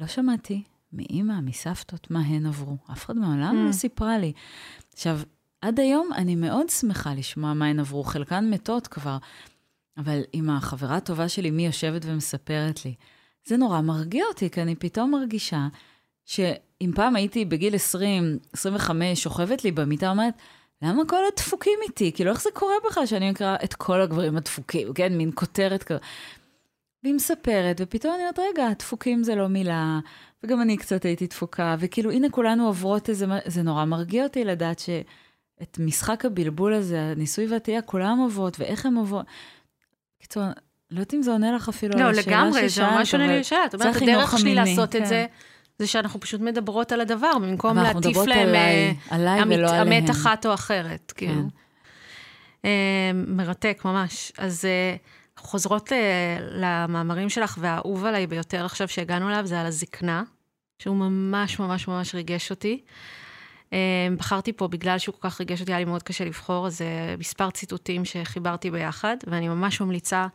[0.00, 0.62] לא שמעתי
[0.92, 2.76] מאימא, מסבתות, מה הן עברו.
[2.92, 3.66] אף אחד מעולם mm.
[3.66, 4.32] לא סיפרה לי.
[4.92, 5.20] עכשיו,
[5.60, 9.18] עד היום אני מאוד שמחה לשמוע מה הן עברו, חלקן מתות כבר,
[9.96, 12.94] אבל עם החברה הטובה שלי, מי יושבת ומספרת לי,
[13.46, 15.68] זה נורא מרגיע אותי, כי אני פתאום מרגישה
[16.24, 20.34] שאם פעם הייתי בגיל 20, 25, שוכבת לי במיטה, אומרת,
[20.84, 22.12] למה כל הדפוקים איתי?
[22.12, 25.16] כאילו, איך זה קורה בכלל שאני אקרא את כל הגברים הדפוקים, כן?
[25.16, 26.02] מין כותרת כזאת.
[27.02, 29.98] והיא מספרת, ופתאום אני אומרת, רגע, דפוקים זה לא מילה,
[30.42, 34.78] וגם אני קצת הייתי דפוקה, וכאילו, הנה כולנו עוברות איזה, זה נורא מרגיע אותי לדעת
[34.78, 39.26] שאת משחק הבלבול הזה, הניסוי והתהייה, כולם עוברות, ואיך הם עוברות.
[40.20, 40.42] קיצור,
[40.90, 42.34] לא יודעת אם זה עונה לך אפילו לא, על השאלה ששאלת.
[42.34, 43.66] לא, לגמרי, זה ממש עונה לי לשאלה.
[43.66, 45.02] את אומרת, הדרך שלי לעשות כן.
[45.02, 45.26] את זה,
[45.78, 48.06] זה שאנחנו פשוט מדברות על הדבר, במקום להטיף להם...
[48.06, 48.28] מדברות
[49.10, 50.10] עליי, ולא עליהם.
[50.10, 51.42] אחת או אחרת, כאילו.
[52.62, 52.68] כן.
[53.26, 54.32] מרתק, ממש.
[54.38, 54.96] אז אה,
[55.36, 55.92] חוזרות
[56.50, 60.22] למאמרים שלך, והאהוב עליי ביותר עכשיו שהגענו אליו, זה על הזקנה,
[60.78, 62.80] שהוא ממש ממש ממש ריגש אותי.
[64.16, 67.14] בחרתי פה בגלל שהוא כל כך ריגש אותי, היה לי מאוד קשה לבחור, אז זה
[67.18, 70.26] מספר ציטוטים שחיברתי ביחד, ואני ממש ממליצה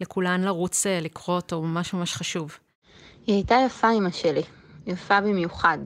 [0.00, 2.58] לכולן לרוץ לקרוא אותו, הוא ממש ממש חשוב.
[3.26, 4.42] היא הייתה יפה אמא שלי,
[4.86, 5.78] יפה במיוחד,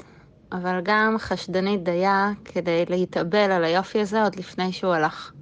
[0.53, 5.33] אבל גם חשדנית דייה כדי להתאבל על היופי הזה עוד לפני שהוא הלך.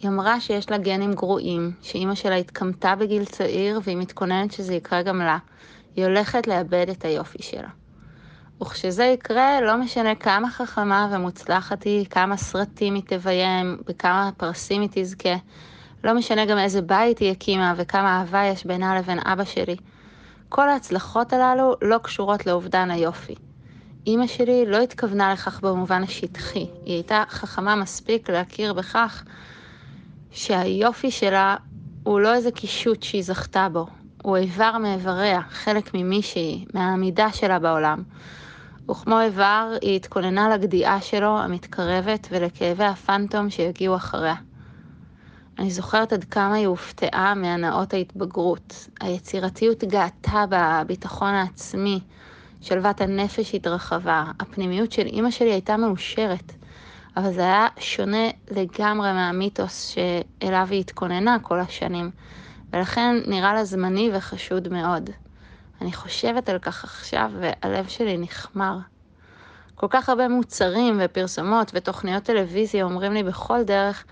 [0.00, 5.02] היא אמרה שיש לה גנים גרועים, שאימא שלה התקמתה בגיל צעיר והיא מתכוננת שזה יקרה
[5.02, 5.38] גם לה.
[5.96, 7.68] היא הולכת לאבד את היופי שלה.
[8.62, 14.88] וכשזה יקרה, לא משנה כמה חכמה ומוצלחת היא, כמה סרטים היא תביים, בכמה פרסים היא
[14.92, 15.34] תזכה,
[16.04, 19.76] לא משנה גם איזה בית היא הקימה וכמה אהבה יש בינה לבין אבא שלי.
[20.56, 23.34] כל ההצלחות הללו לא קשורות לאובדן היופי.
[24.06, 29.24] אימא שלי לא התכוונה לכך במובן השטחי, היא הייתה חכמה מספיק להכיר בכך
[30.30, 31.56] שהיופי שלה
[32.04, 33.86] הוא לא איזה קישוט שהיא זכתה בו,
[34.22, 38.02] הוא איבר מאיבריה, חלק ממי שהיא, מהעמידה שלה בעולם.
[38.90, 44.34] וכמו איבר, היא התכוננה לגדיעה שלו המתקרבת ולכאבי הפנטום שיגיעו אחריה.
[45.58, 48.88] אני זוכרת עד כמה היא הופתעה מהנאות ההתבגרות.
[49.00, 52.00] היצירתיות גאתה בביטחון העצמי,
[52.60, 56.52] שלוות הנפש התרחבה, הפנימיות של אימא שלי הייתה מאושרת,
[57.16, 62.10] אבל זה היה שונה לגמרי מהמיתוס שאליו היא התכוננה כל השנים,
[62.72, 65.10] ולכן נראה לה זמני וחשוד מאוד.
[65.80, 68.78] אני חושבת על כך עכשיו והלב שלי נחמר.
[69.74, 74.04] כל כך הרבה מוצרים ופרסומות ותוכניות טלוויזיה אומרים לי בכל דרך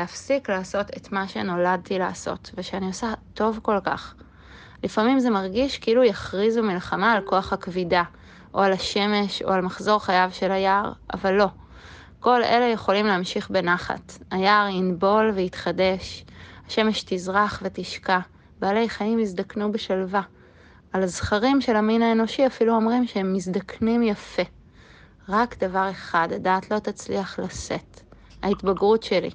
[0.00, 4.14] להפסיק לעשות את מה שנולדתי לעשות, ושאני עושה טוב כל כך.
[4.84, 8.02] לפעמים זה מרגיש כאילו יכריזו מלחמה על כוח הכבידה,
[8.54, 11.46] או על השמש, או על מחזור חייו של היער, אבל לא.
[12.20, 14.18] כל אלה יכולים להמשיך בנחת.
[14.30, 16.24] היער ינבול ויתחדש,
[16.66, 18.18] השמש תזרח ותשקע,
[18.60, 20.22] בעלי חיים יזדקנו בשלווה.
[20.92, 24.42] על הזכרים של המין האנושי אפילו אומרים שהם מזדקנים יפה.
[25.28, 28.00] רק דבר אחד הדעת לא תצליח לשאת,
[28.42, 29.30] ההתבגרות שלי.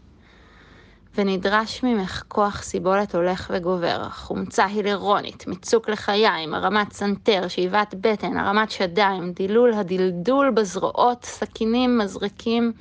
[1.18, 8.72] ונדרש ממך כוח סיבולת הולך וגובר, חומצה היאלורונית, מיצוק לחיים, הרמת סנטר, שאיבת בטן, הרמת
[8.72, 12.74] שדיים, דילול הדלדול בזרועות, סכינים, מזרקים.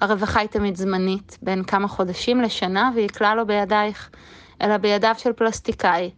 [0.00, 4.10] הרווחה היא תמיד זמנית, בין כמה חודשים לשנה, והיא כלל לא בידייך,
[4.60, 6.10] אלא בידיו של פלסטיקאי.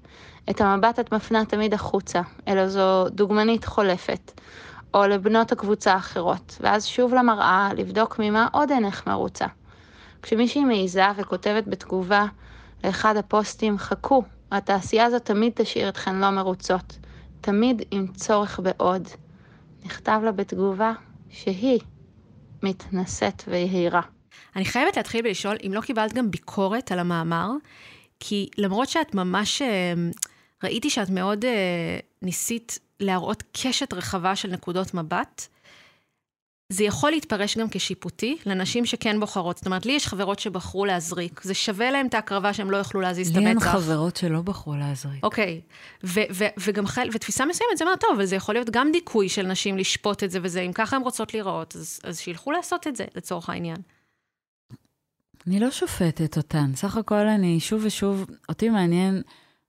[0.51, 4.41] את המבט את מפנה תמיד החוצה, אלא זו דוגמנית חולפת,
[4.95, 9.47] או לבנות הקבוצה האחרות, ואז שוב למראה, לבדוק ממה עוד אינך מרוצה.
[10.27, 12.27] כשמישהי מעיזה וכותבת בתגובה
[12.85, 14.22] לאחד הפוסטים, חכו,
[14.53, 16.99] התעשייה הזאת תמיד תשאיר אתכן לא מרוצות,
[17.41, 19.09] תמיד עם צורך בעוד.
[19.85, 20.93] נכתב לה בתגובה
[21.31, 21.81] שהיא
[22.62, 24.01] מתנשאת ויהירה.
[24.57, 27.51] אני חייבת להתחיל בלשאול אם לא קיבלת גם ביקורת על המאמר,
[28.20, 29.62] כי למרות שאת ממש,
[30.64, 31.45] ראיתי שאת מאוד
[32.22, 35.49] ניסית להראות קשת רחבה של נקודות מבט,
[36.69, 39.57] זה יכול להתפרש גם כשיפוטי לנשים שכן בוחרות.
[39.57, 43.01] זאת אומרת, לי יש חברות שבחרו להזריק, זה שווה להם את ההקרבה שהם לא יוכלו
[43.01, 43.45] להזיז את המצח.
[43.45, 45.25] לי אין חברות שלא בחרו להזריק.
[45.25, 45.61] אוקיי,
[46.59, 47.09] וגם חל...
[47.12, 50.31] ותפיסה מסוימת, זה אומר, טוב, אבל זה יכול להיות גם דיכוי של נשים לשפוט את
[50.31, 53.77] זה וזה, אם ככה הן רוצות לראות, אז, אז שילכו לעשות את זה, לצורך העניין.
[55.47, 59.23] אני לא שופטת אותן, סך הכל אני שוב ושוב, אותי מעניין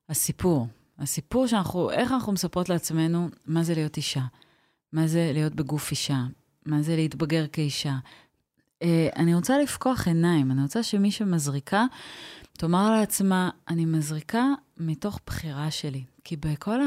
[0.10, 0.68] הסיפור.
[1.00, 4.22] הסיפור שאנחנו, איך אנחנו מספרות לעצמנו מה זה להיות אישה,
[4.94, 6.18] מה זה להיות בגוף אישה,
[6.68, 7.98] מה זה להתבגר כאישה.
[8.84, 11.86] Uh, אני רוצה לפקוח עיניים, אני רוצה שמי שמזריקה,
[12.58, 14.46] תאמר לעצמה, אני מזריקה
[14.78, 16.04] מתוך בחירה שלי.
[16.24, 16.80] כי בכל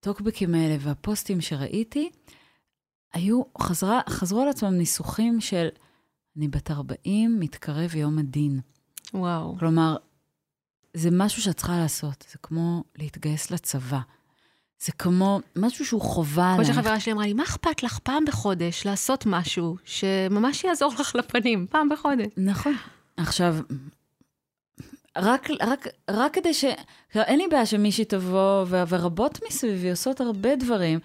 [0.00, 2.10] הטוקבקים האלה והפוסטים שראיתי,
[3.12, 5.68] היו, חזרה, חזרו על עצמם ניסוחים של,
[6.36, 8.60] אני בת 40, מתקרב יום הדין.
[9.14, 9.56] וואו.
[9.58, 9.96] כלומר,
[10.94, 14.00] זה משהו שאת צריכה לעשות, זה כמו להתגייס לצבא.
[14.80, 16.70] זה כמו משהו שהוא חובה עלייך.
[16.70, 21.14] כמו שחברה שלי אמרה לי, מה אכפת לך פעם בחודש לעשות משהו שממש יעזור לך
[21.14, 22.26] לפנים, פעם בחודש.
[22.36, 22.76] נכון.
[23.16, 23.56] עכשיו,
[25.16, 26.64] רק, רק, רק כדי ש...
[27.14, 28.82] אין לי בעיה שמישהי תבוא, ו...
[28.88, 30.98] ורבות מסביבי עושות הרבה דברים.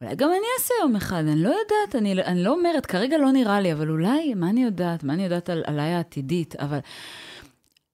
[0.00, 3.32] אולי גם אני אעשה יום אחד, אני לא יודעת, אני, אני לא אומרת, כרגע לא
[3.32, 5.04] נראה לי, אבל אולי, מה אני יודעת?
[5.04, 6.56] מה אני יודעת על, עליי העתידית?
[6.56, 6.78] אבל,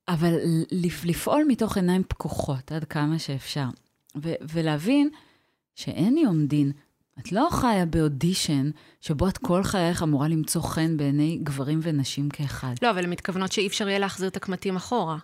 [0.08, 0.34] אבל
[1.04, 3.64] לפעול מתוך עיניים פקוחות עד כמה שאפשר,
[4.22, 5.08] ו, ולהבין
[5.74, 6.72] שאין יום דין.
[7.18, 12.74] את לא חיה באודישן שבו את כל חייך אמורה למצוא חן בעיני גברים ונשים כאחד.
[12.82, 15.18] לא, אבל הן מתכוונות שאי אפשר יהיה להחזיר את הקמטים אחורה.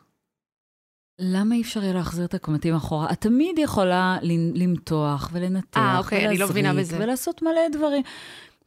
[1.19, 3.13] למה אי אפשר יהיה להחזיר את הקמטים אחורה?
[3.13, 4.19] את תמיד יכולה
[4.55, 6.97] למתוח ולנתח 아, אוקיי, אני לא מבינה בזה.
[7.01, 8.03] ולעשות מלא דברים.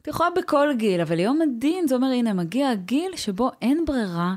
[0.02, 4.34] את יכולה בכל גיל, אבל יום הדין, זה אומר, הנה, מגיע הגיל שבו אין ברירה,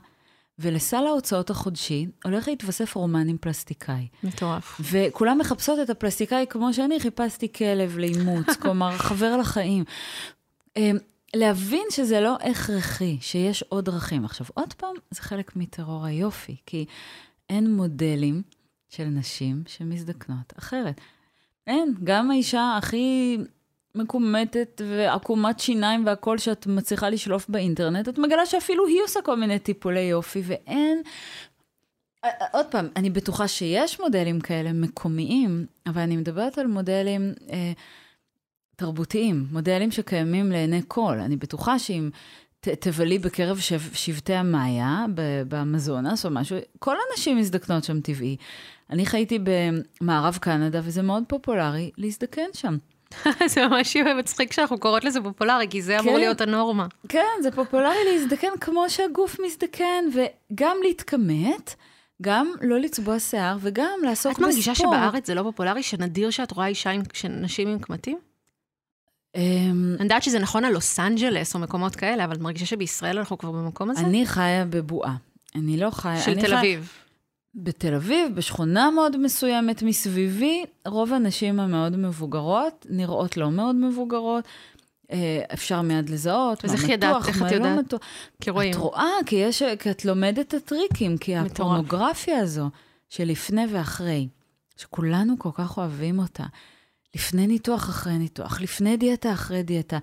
[0.60, 4.08] ולסל ההוצאות החודשי הולך להתווסף רומן עם פלסטיקאי.
[4.24, 4.82] מטורף.
[4.91, 9.84] וכולם מחפשות את הפלסטיקאי כמו שאני חיפשתי כלב לאימוץ, כלומר, חבר לחיים.
[10.78, 10.97] אמ,
[11.36, 14.26] להבין שזה לא הכרחי, שיש עוד דרכים.
[14.26, 16.86] עכשיו, עוד פעם, זה חלק מטרור היופי, כי
[17.49, 18.41] אין מודלים
[18.89, 21.01] של נשים שמזדקנות אחרת.
[21.68, 23.38] אין, גם האישה הכי
[23.96, 29.60] מקומטת ועקומת שיניים והכול שאת מצליחה לשלוף באינטרנט, את מגלה שאפילו היא עושה כל מיני
[29.60, 31.02] טיפולי יופי, ואין...
[32.52, 37.72] עוד פעם, אני בטוחה שיש מודלים כאלה מקומיים, אבל אני מדברת על מודלים אה,
[38.76, 41.20] תרבותיים, מודלים שקיימים לעיני כל.
[41.20, 42.10] אני בטוחה שאם
[42.60, 45.06] ת, תבלי בקרב שב, שבטי המאיה,
[45.48, 48.38] באמזונס או משהו, כל הנשים מזדקנות שם טבעי.
[48.89, 52.78] אני חייתי במערב קנדה, וזה מאוד פופולרי להזדקן שם.
[53.53, 56.88] זה ממש מצחיק שאנחנו קוראות לזה פופולרי, כי זה כן, אמור להיות הנורמה.
[57.09, 61.76] כן, זה פופולרי להזדקן כמו שהגוף מזדקן, וגם להתכמת.
[62.22, 64.49] גם לא לצבוע שיער וגם לעסוק בספורט.
[64.49, 68.18] את מרגישה שבארץ זה לא פופולרי, שנדיר שאת רואה אישה עם, נשים עם קמטים?
[69.38, 69.39] Um,
[69.95, 73.38] אני יודעת שזה נכון על לוס אנג'לס או מקומות כאלה, אבל את מרגישה שבישראל אנחנו
[73.38, 74.01] כבר במקום הזה?
[74.01, 75.16] אני חיה בבועה.
[75.55, 76.22] אני לא חיה...
[76.22, 77.03] של תל אביב.
[77.56, 84.43] בתל אביב, בשכונה מאוד מסוימת מסביבי, רוב הנשים המאוד מבוגרות נראות לא מאוד מבוגרות.
[85.12, 87.80] אה, אפשר מיד לזהות, מה מתוח, איך את לא יודעת?
[87.80, 87.99] מתוח.
[88.41, 88.72] כי רואים.
[88.72, 91.51] את רואה, כי, יש, כי את לומדת את הטריקים, כי מטורף.
[91.51, 92.70] הפורנוגרפיה הזו,
[93.10, 94.28] של לפני ואחרי,
[94.78, 96.45] שכולנו כל כך אוהבים אותה,
[97.16, 99.97] לפני ניתוח, אחרי ניתוח, לפני דיאטה, אחרי דיאטה.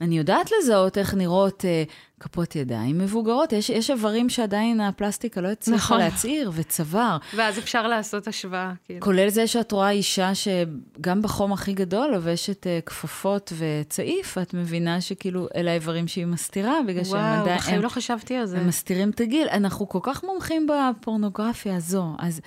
[0.00, 1.84] אני יודעת לזהות איך נראות אה,
[2.20, 3.52] כפות ידיים מבוגרות.
[3.52, 5.98] יש, יש איברים שעדיין הפלסטיקה לא הצליחה נכון.
[5.98, 7.16] להצעיר, וצוואר.
[7.34, 8.72] ואז אפשר לעשות השוואה.
[8.84, 9.00] כאילו.
[9.00, 15.00] כולל זה שאת רואה אישה שגם בחום הכי גדול לובשת אה, כפפות וצעיף, את מבינה
[15.00, 17.42] שכאילו אלה האיברים שהיא מסתירה, בגלל שהם עדיין...
[17.42, 18.58] וואו, בחיים לא חשבתי על זה.
[18.58, 19.48] הם מסתירים את הגיל.
[19.48, 22.40] אנחנו כל כך מומחים בפורנוגרפיה הזו, אז...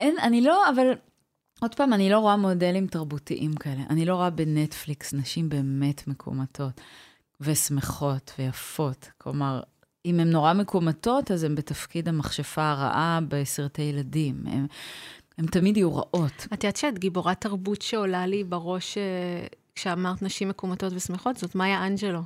[0.00, 0.92] אין, אני לא, אבל
[1.60, 3.80] עוד פעם, אני לא רואה מודלים תרבותיים כאלה.
[3.90, 6.80] אני לא רואה בנטפליקס נשים באמת מקומטות
[7.40, 9.10] ושמחות ויפות.
[9.18, 9.60] כלומר,
[10.06, 14.44] אם הן נורא מקומטות, אז הן בתפקיד המכשפה הרעה בסרטי ילדים.
[15.38, 16.46] הן תמיד יהיו רעות.
[16.54, 21.36] את יודעת שאת גיבורת תרבות שעולה לי בראש אה, כשאמרת נשים מקומטות ושמחות?
[21.36, 22.20] זאת מאיה אנג'לו.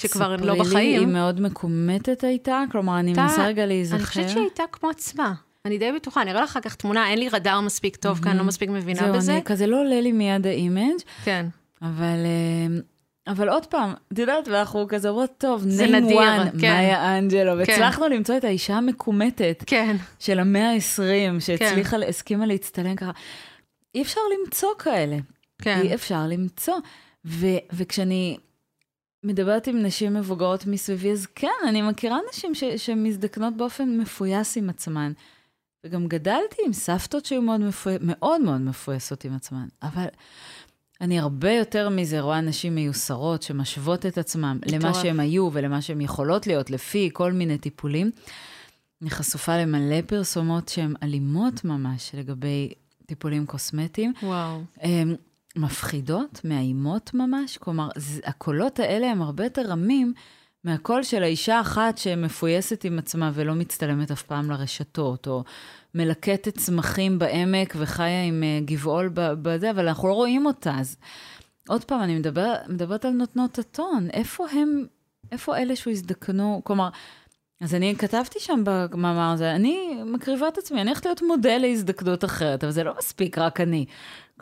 [0.00, 0.64] שכבר לא בחיים.
[0.64, 2.62] ספרי לי, היא מאוד מקומטת הייתה?
[2.72, 3.96] כלומר, אני מנסה רגע להיזכר.
[3.96, 5.34] אני חושבת שהיא הייתה כמו עצמה.
[5.64, 8.36] אני די בטוחה, אני אראה לך אחר כך תמונה, אין לי רדאר מספיק טוב כאן,
[8.36, 9.20] לא מספיק מבינה זהו, בזה.
[9.20, 11.00] זהו, אני כזה לא עולה לי מיד ה image.
[11.24, 11.46] כן.
[11.82, 12.80] אבל, אה,
[13.32, 16.72] אבל עוד פעם, את יודעת, ואנחנו כזה אומרות, טוב, name one, כן.
[16.72, 17.58] מאיה אנג'לו, כן.
[17.58, 19.96] והצלחנו למצוא את האישה המקומטת כן.
[20.18, 22.08] של המאה ה-20, שהצליחה, כן.
[22.08, 23.10] הסכימה להצטלם ככה.
[23.94, 25.16] אי אפשר למצוא כאלה.
[25.62, 25.80] כן.
[25.82, 26.74] אי אפשר למצוא.
[27.24, 28.36] ו, וכשאני
[29.24, 34.70] מדברת עם נשים מבוגרות מסביבי, אז כן, אני מכירה נשים ש, שמזדקנות באופן מפויס עם
[34.70, 35.12] עצמן.
[35.88, 37.96] וגם גדלתי עם סבתות שהיו מאוד, מפוי...
[38.00, 40.06] מאוד מאוד מפויסות עם עצמן, אבל
[41.00, 46.00] אני הרבה יותר מזה רואה נשים מיוסרות שמשוות את עצמן למה שהן היו ולמה שהן
[46.00, 48.10] יכולות להיות לפי כל מיני טיפולים.
[49.02, 52.72] אני חשופה למלא פרסומות שהן אלימות ממש לגבי
[53.06, 54.12] טיפולים קוסמטיים.
[54.22, 54.60] וואו.
[54.80, 55.16] הן
[55.56, 57.88] מפחידות, מאיימות ממש, כלומר,
[58.24, 60.12] הקולות האלה הם הרבה יותר רמים.
[60.64, 65.44] מהקול של האישה אחת שמפויסת עם עצמה ולא מצטלמת אף פעם לרשתות, או
[65.94, 70.74] מלקטת צמחים בעמק וחיה עם uh, גבעול בזה, אבל אנחנו לא רואים אותה.
[70.78, 70.96] אז
[71.68, 74.08] עוד פעם, אני מדבר, מדברת על נותנות הטון.
[74.12, 74.86] איפה הם,
[75.32, 76.60] איפה אלה שהזדקנו?
[76.64, 76.88] כלומר,
[77.60, 82.24] אז אני כתבתי שם במאמר הזה, אני מקריבה את עצמי, אני הולכת להיות מודל להזדקנות
[82.24, 83.84] אחרת, אבל זה לא מספיק רק אני.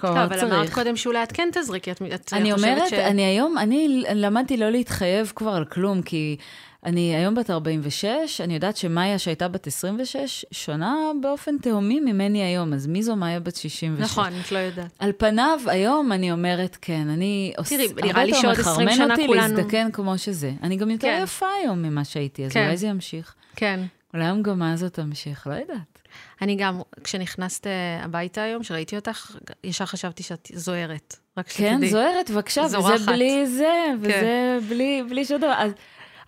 [0.05, 0.53] לא, אבל צריך.
[0.53, 2.93] אמרת קודם שאולי את כן תזריקי, את, את אני אומרת, ש...
[2.93, 6.37] אני היום, אני למדתי לא להתחייב כבר על כלום, כי
[6.85, 12.73] אני היום בת 46, אני יודעת שמאיה שהייתה בת 26, שונה באופן תהומי ממני היום,
[12.73, 14.01] אז מי זו מאיה בת 66?
[14.01, 14.91] נכון, את לא יודעת.
[14.99, 17.53] על פניו, היום אני אומרת, כן, אני...
[17.69, 18.05] תראי, עוש...
[18.05, 19.33] נראה לי שעוד 20 שנה כולנו...
[19.33, 20.53] אותי להזדקן כמו שזה.
[20.63, 21.21] אני גם יותר כן.
[21.23, 22.65] יפה היום ממה שהייתי, אז כן.
[22.65, 23.35] אולי זה ימשיך.
[23.57, 23.81] כן.
[24.15, 25.99] אולי המגמה הזאת תמשיך, לא יודעת.
[26.43, 27.67] אני גם, כשנכנסת
[28.03, 31.17] הביתה היום, כשראיתי אותך, ישר חשבתי שאת זוהרת.
[31.39, 31.91] רק כן, שתדעי.
[31.91, 32.95] זוהרת, בבקשה, זורחת.
[32.95, 34.59] וזה בלי זה, וזה כן.
[34.69, 35.55] בלי, בלי שום דבר.
[35.57, 35.73] אז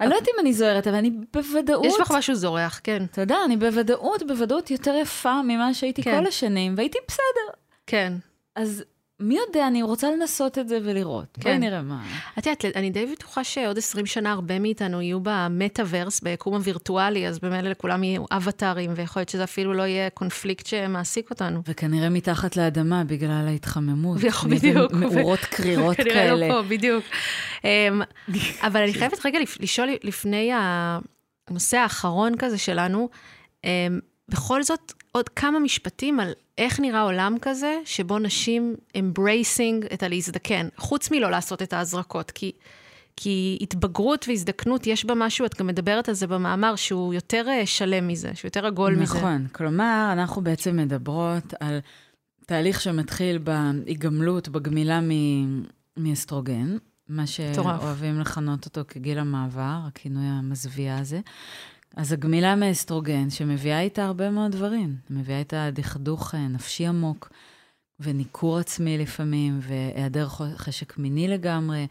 [0.01, 1.85] אני לא יודעת אם אני זוהרת, אבל אני בוודאות...
[1.85, 3.05] יש בך משהו זורח, כן.
[3.13, 6.21] אתה יודע, אני בוודאות, בוודאות יותר יפה ממה שהייתי כן.
[6.21, 7.59] כל השנים, והייתי בסדר.
[7.87, 8.13] כן.
[8.55, 8.85] אז
[9.21, 11.39] מי יודע, אני רוצה לנסות את זה ולראות.
[11.39, 11.61] בואי כן.
[11.61, 12.03] נראה מה.
[12.39, 17.39] את יודעת, אני די בטוחה שעוד 20 שנה הרבה מאיתנו יהיו במטאוורס, ביקום הווירטואלי, אז
[17.39, 21.63] במילא לכולם יהיו אבטארים, ויכול להיות שזה אפילו לא יהיה קונפליקט שמעסיק אותנו.
[21.69, 24.19] וכנראה מתחת לאדמה בגלל ההתחממות.
[24.51, 24.93] בדיוק.
[24.93, 26.49] מאורות קרירות כנראה כאלה.
[26.49, 27.05] לא פה, בדיוק.
[27.65, 28.03] אמ,
[28.67, 30.51] אבל אני חייבת רגע לשאול לפני
[31.49, 33.09] הנושא האחרון כזה שלנו,
[33.65, 40.03] אמ, בכל זאת, עוד כמה משפטים על איך נראה עולם כזה, שבו נשים embracing את
[40.03, 42.53] הלהזדקן, חוץ מלא לעשות את ההזרקות, כי...
[43.21, 47.67] כי התבגרות והזדקנות, יש בה משהו, את גם מדברת על זה במאמר, שהוא יותר אה,
[47.67, 49.19] שלם מזה, שהוא יותר עגול מזה.
[49.19, 49.47] נכון.
[49.53, 51.79] כלומר, אנחנו בעצם מדברות על
[52.47, 55.63] תהליך שמתחיל בהיגמלות, בגמילה מ-
[55.97, 56.77] מאסטרוגן,
[57.09, 57.27] מה.
[57.27, 61.21] שאוהבים לכנות אותו כגיל המעבר, הכינוי המזוויע הזה.
[61.97, 67.29] אז הגמילה מאסטרוגן, שמביאה איתה הרבה מאוד דברים, מביאה איתה דכדוך אה, נפשי עמוק,
[68.01, 71.87] וניכור עצמי לפעמים, והיעדר חשק מיני לגמרי.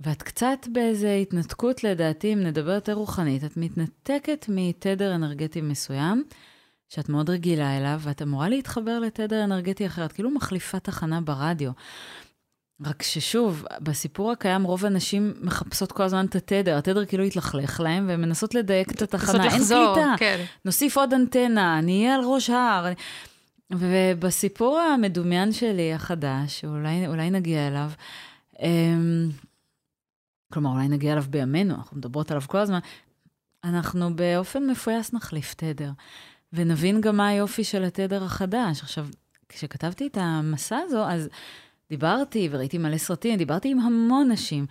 [0.00, 6.24] ואת קצת באיזו התנתקות, לדעתי, אם נדבר יותר רוחנית, את מתנתקת מתדר אנרגטי מסוים,
[6.88, 11.70] שאת מאוד רגילה אליו, ואת אמורה להתחבר לתדר אנרגטי אחר, את כאילו מחליפה תחנה ברדיו.
[12.84, 18.08] רק ששוב, בסיפור הקיים רוב הנשים מחפשות כל הזמן את התדר, התדר כאילו התלכלך להם,
[18.08, 20.14] והן מנסות לדייק את התחנה, אין לחזור, קליטה.
[20.18, 20.44] כן.
[20.64, 22.92] נוסיף עוד אנטנה, נהיה על ראש ההר.
[23.70, 27.90] ובסיפור המדומיין שלי, החדש, שאולי אולי נגיע אליו,
[28.62, 29.28] אמ,
[30.52, 32.78] כלומר, אולי נגיע אליו בימינו, אנחנו מדברות עליו כל הזמן,
[33.64, 35.90] אנחנו באופן מפויס נחליף תדר,
[36.52, 38.82] ונבין גם מה היופי של התדר החדש.
[38.82, 39.06] עכשיו,
[39.48, 41.28] כשכתבתי את המסע הזו, אז
[41.90, 44.66] דיברתי וראיתי מלא סרטים, דיברתי עם המון נשים.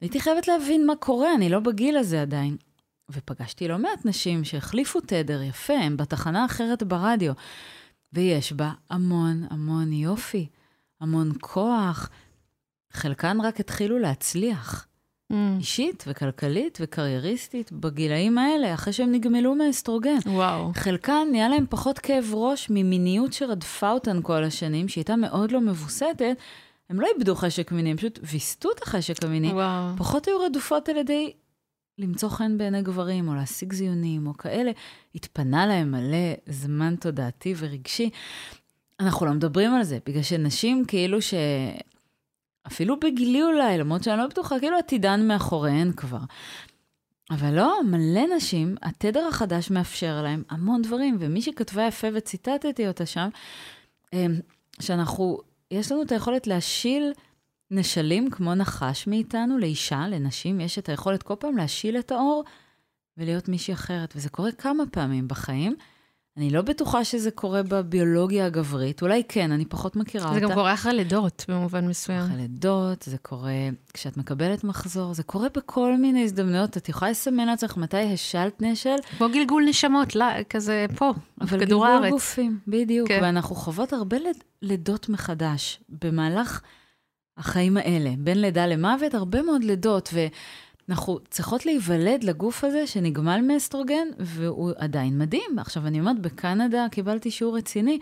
[0.00, 2.56] הייתי חייבת להבין מה קורה, אני לא בגיל הזה עדיין.
[3.10, 7.32] ופגשתי לא מעט נשים שהחליפו תדר יפה, הן בתחנה אחרת ברדיו,
[8.12, 10.48] ויש בה המון המון יופי,
[11.00, 12.10] המון כוח.
[12.92, 14.86] חלקן רק התחילו להצליח,
[15.32, 20.18] Mm, אישית וכלכלית וקרייריסטית, בגילאים האלה, אחרי שהם נגמלו מאסטרוגן.
[20.26, 20.72] וואו.
[20.74, 26.36] חלקן נהיה להם פחות כאב ראש ממיניות שרדפה אותן כל השנים, שהייתה מאוד לא מבוסתת.
[26.90, 29.52] הם לא איבדו חשק מיני, הם פשוט ויסתו את החשק המיני.
[29.52, 29.96] וואו.
[29.96, 31.32] פחות היו רדופות על ידי
[31.98, 34.70] למצוא חן בעיני גברים, או להשיג זיונים, או כאלה.
[35.14, 38.10] התפנה להם מלא זמן תודעתי ורגשי.
[39.00, 41.34] אנחנו לא מדברים על זה, בגלל שנשים כאילו ש...
[42.66, 46.18] אפילו בגילי אולי, למרות שאני לא בטוחה, כאילו עתידן מאחוריהן כבר.
[47.30, 53.06] אבל לא, מלא נשים, התדר החדש מאפשר להם המון דברים, ומי שכתבה יפה וציטטתי אותה
[53.06, 53.28] שם,
[54.12, 54.34] אמ,
[54.80, 55.38] שאנחנו,
[55.70, 57.12] יש לנו את היכולת להשיל
[57.70, 62.44] נשלים כמו נחש מאיתנו לאישה, לנשים, יש את היכולת כל פעם להשיל את האור
[63.16, 65.76] ולהיות מישהי אחרת, וזה קורה כמה פעמים בחיים.
[66.36, 70.40] אני לא בטוחה שזה קורה בביולוגיה הגברית, אולי כן, אני פחות מכירה זה אותה.
[70.40, 72.20] גם קורה אחרי לידות, במובן מסוים.
[72.20, 73.52] אחרי לידות, זה קורה
[73.94, 76.76] כשאת מקבלת מחזור, זה קורה בכל מיני הזדמנויות.
[76.76, 81.60] את יכולה לסמן לעצמך מתי השלת נשל, כמו גלגול נשמות, לא, כזה פה, אבל בכדור
[81.60, 82.10] גלגול הארץ.
[82.12, 83.08] גופים, בדיוק.
[83.08, 83.18] כן.
[83.22, 84.16] ואנחנו חוות הרבה
[84.62, 86.60] לידות מחדש במהלך
[87.36, 88.10] החיים האלה.
[88.18, 90.08] בין לידה למוות, הרבה מאוד לידות,
[90.92, 95.58] ואנחנו צריכות להיוולד לגוף הזה שנגמל מאסטרוגן, והוא עדיין מדהים.
[95.58, 97.98] עכשיו, אני אומרת, בקנדה קיבלתי שיעור רציני.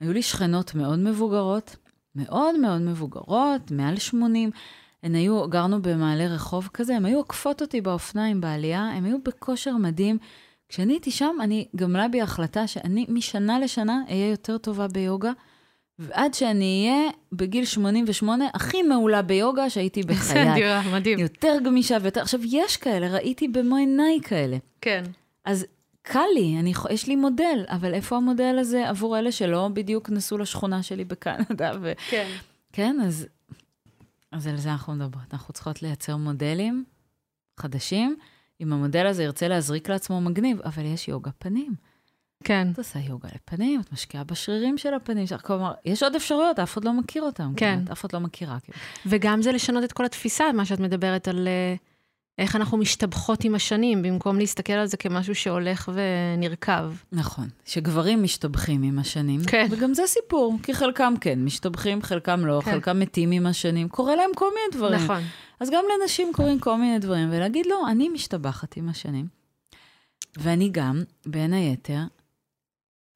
[0.00, 1.76] היו לי שכנות מאוד מבוגרות,
[2.14, 4.50] מאוד מאוד מבוגרות, מעל 80.
[5.02, 9.76] הן היו, גרנו במעלה רחוב כזה, הן היו עוקפות אותי באופניים בעלייה, הן היו בכושר
[9.76, 10.18] מדהים.
[10.68, 15.32] כשאני הייתי שם, אני גמלה בי החלטה שאני משנה לשנה אהיה יותר טובה ביוגה,
[16.00, 20.54] ועד שאני אהיה בגיל 88 הכי מעולה ביוגה שהייתי בחיי.
[20.54, 21.18] דירה, מדהים.
[21.18, 22.20] יותר גמישה ויותר...
[22.20, 24.56] עכשיו, יש כאלה, ראיתי במו עיניי כאלה.
[24.80, 25.04] כן.
[25.44, 25.66] אז
[26.02, 30.38] קל לי, אני, יש לי מודל, אבל איפה המודל הזה עבור אלה שלא בדיוק נסעו
[30.38, 31.72] לשכונה שלי בקנדה?
[31.80, 31.92] ו...
[32.10, 32.30] כן.
[32.72, 33.26] כן, אז,
[34.32, 35.24] אז על זה אנחנו מדברות.
[35.32, 36.84] אנחנו צריכות לייצר מודלים
[37.60, 38.16] חדשים.
[38.60, 41.74] אם המודל הזה ירצה להזריק לעצמו מגניב, אבל יש יוגה פנים.
[42.44, 42.68] כן.
[42.72, 45.40] את עושה יוגה לפנים, את משקיעה בשרירים של הפנים שלך.
[45.46, 47.52] כלומר, יש עוד אפשרויות, אף אחד לא מכיר אותן.
[47.56, 47.80] כן.
[47.92, 48.58] אף אחד לא מכירה.
[48.60, 48.78] כאילו.
[49.06, 51.74] וגם זה לשנות את כל התפיסה, מה שאת מדברת על אה,
[52.38, 56.94] איך אנחנו משתבחות עם השנים, במקום להסתכל על זה כמשהו שהולך ונרקב.
[57.12, 59.40] נכון, שגברים משתבחים עם השנים.
[59.46, 59.66] כן.
[59.70, 62.70] וגם זה סיפור, כי חלקם כן משתבחים, חלקם לא, כן.
[62.70, 63.88] חלקם מתים עם השנים.
[63.88, 65.04] קורה להם כל מיני דברים.
[65.04, 65.22] נכון.
[65.60, 69.26] אז גם לנשים קורים כל מיני דברים, ולהגיד, לא, אני משתבחת עם השנים.
[70.36, 72.00] ואני גם, בין היתר,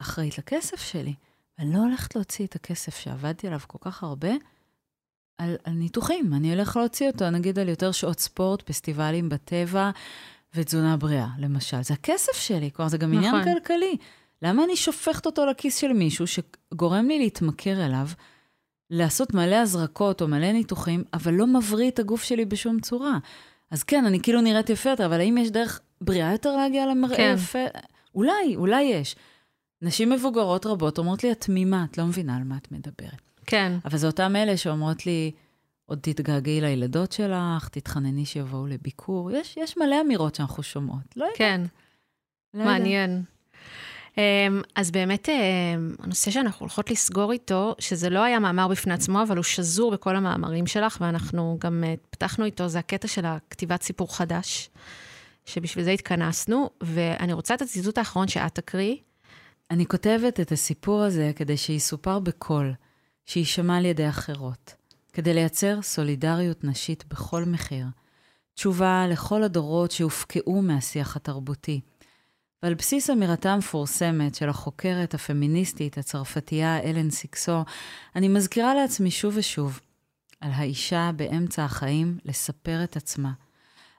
[0.05, 1.15] אחראית לכסף שלי.
[1.59, 4.31] אני לא הולכת להוציא את הכסף שעבדתי עליו כל כך הרבה
[5.39, 6.35] על, על ניתוחים.
[6.35, 9.91] אני אלך להוציא אותו, נגיד, על יותר שעות ספורט, פסטיבלים בטבע
[10.55, 11.83] ותזונה בריאה, למשל.
[11.83, 13.25] זה הכסף שלי, כלומר, זה גם נכון.
[13.25, 13.97] עניין כלכלי.
[14.43, 18.09] למה אני שופכת אותו לכיס של מישהו שגורם לי להתמכר אליו,
[18.91, 23.19] לעשות מלא הזרקות או מלא ניתוחים, אבל לא מבריא את הגוף שלי בשום צורה?
[23.71, 27.17] אז כן, אני כאילו נראית יפה יותר, אבל האם יש דרך בריאה יותר להגיע למראה
[27.17, 27.35] כן.
[27.35, 27.59] יפה?
[28.15, 29.17] אולי, אולי יש.
[29.83, 33.23] נשים מבוגרות רבות אומרות לי, את תמימה, את לא מבינה על מה את מדברת.
[33.47, 33.73] כן.
[33.85, 35.33] אבל זה אותם אלה שאומרות לי,
[35.87, 39.31] עוד תתגעגעי לילדות שלך, תתחנני שיבואו לביקור.
[39.31, 41.17] יש, יש מלא אמירות שאנחנו שומעות.
[41.17, 41.39] לא יודעת.
[41.39, 41.61] כן.
[42.55, 43.23] לא מעניין.
[44.15, 44.17] Um,
[44.75, 49.37] אז באמת, um, הנושא שאנחנו הולכות לסגור איתו, שזה לא היה מאמר בפני עצמו, אבל
[49.37, 54.17] הוא שזור בכל המאמרים שלך, ואנחנו גם uh, פתחנו איתו, זה הקטע של הכתיבת סיפור
[54.17, 54.71] חדש,
[55.45, 58.97] שבשביל זה התכנסנו, ואני רוצה את הציטוט האחרון שאת תקריא.
[59.71, 62.73] אני כותבת את הסיפור הזה כדי שיסופר בקול,
[63.27, 64.75] שיישמע על ידי אחרות,
[65.13, 67.87] כדי לייצר סולידריות נשית בכל מחיר.
[68.55, 71.81] תשובה לכל הדורות שהופקעו מהשיח התרבותי.
[72.63, 77.65] ועל בסיס אמירתה המפורסמת של החוקרת הפמיניסטית הצרפתייה אלן סיקסו,
[78.17, 79.81] אני מזכירה לעצמי שוב ושוב
[80.41, 83.33] על האישה באמצע החיים לספר את עצמה.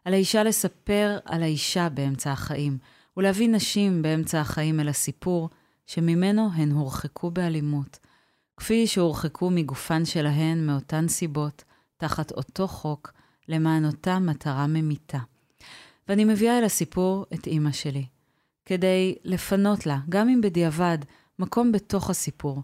[0.05, 2.77] על האישה לספר על האישה באמצע החיים,
[3.17, 5.49] ולהביא נשים באמצע החיים אל הסיפור
[5.85, 7.99] שממנו הן הורחקו באלימות,
[8.57, 11.63] כפי שהורחקו מגופן שלהן מאותן סיבות,
[11.97, 13.11] תחת אותו חוק,
[13.47, 15.19] למען אותה מטרה ממיתה.
[16.07, 18.05] ואני מביאה אל הסיפור את אימא שלי,
[18.65, 20.97] כדי לפנות לה, גם אם בדיעבד,
[21.39, 22.61] מקום בתוך הסיפור,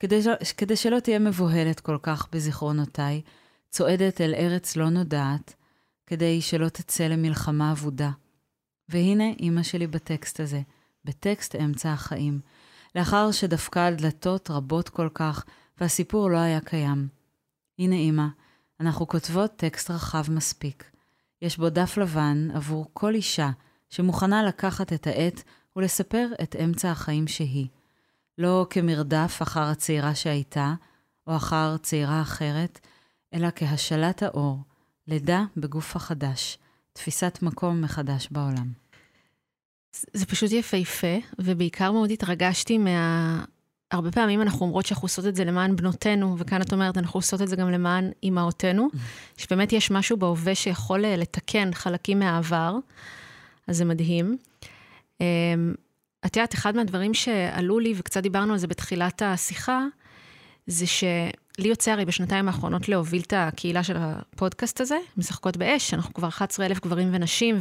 [0.00, 0.20] כדי,
[0.56, 3.22] כדי שלא תהיה מבוהלת כל כך בזיכרונותיי,
[3.70, 5.54] צועדת אל ארץ לא נודעת,
[6.06, 8.10] כדי שלא תצא למלחמה אבודה.
[8.88, 10.60] והנה אימא שלי בטקסט הזה,
[11.04, 12.40] בטקסט אמצע החיים,
[12.94, 15.44] לאחר שדפקה על דלתות רבות כל כך,
[15.80, 17.08] והסיפור לא היה קיים.
[17.78, 18.26] הנה אימא,
[18.80, 20.90] אנחנו כותבות טקסט רחב מספיק.
[21.42, 23.50] יש בו דף לבן עבור כל אישה
[23.90, 25.42] שמוכנה לקחת את העט
[25.76, 27.68] ולספר את אמצע החיים שהיא.
[28.38, 30.74] לא כמרדף אחר הצעירה שהייתה,
[31.26, 32.80] או אחר צעירה אחרת,
[33.34, 34.58] אלא כהשלת האור,
[35.06, 36.58] לידה בגוף החדש,
[36.94, 38.72] תפיסת מקום מחדש בעולם.
[40.12, 43.44] זה פשוט יפהפה, ובעיקר מאוד התרגשתי מה...
[43.90, 47.42] הרבה פעמים אנחנו אומרות שאנחנו עושות את זה למען בנותינו, וכאן את אומרת, אנחנו עושות
[47.42, 48.88] את זה גם למען אימהותינו,
[49.36, 52.76] שבאמת יש משהו בהווה שיכול אה, לתקן חלקים מהעבר,
[53.68, 54.36] אז זה מדהים.
[55.20, 55.74] אמ,
[56.26, 59.84] את יודעת, אחד מהדברים שעלו לי, וקצת דיברנו על זה בתחילת השיחה,
[60.66, 60.86] זה
[61.56, 66.28] שלי יוצא הרי בשנתיים האחרונות להוביל את הקהילה של הפודקאסט הזה, משחקות באש, אנחנו כבר
[66.28, 67.58] 11,000 גברים ונשים,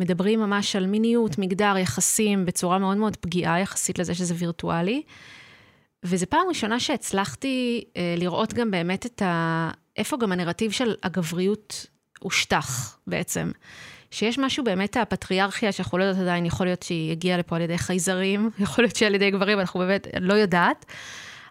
[0.00, 5.02] ומדברים ממש על מיניות, מגדר, יחסים, בצורה מאוד מאוד פגיעה יחסית לזה שזה וירטואלי.
[6.04, 9.70] וזו פעם ראשונה שהצלחתי אה, לראות גם באמת את ה...
[9.96, 11.86] איפה גם הנרטיב של הגבריות
[12.20, 13.50] הושטח בעצם.
[14.10, 17.78] שיש משהו באמת, הפטריארכיה, שאנחנו לא יודעת עדיין, יכול להיות שהיא הגיעה לפה על ידי
[17.78, 20.86] חייזרים, יכול להיות שעל ידי גברים, אנחנו באמת לא יודעת.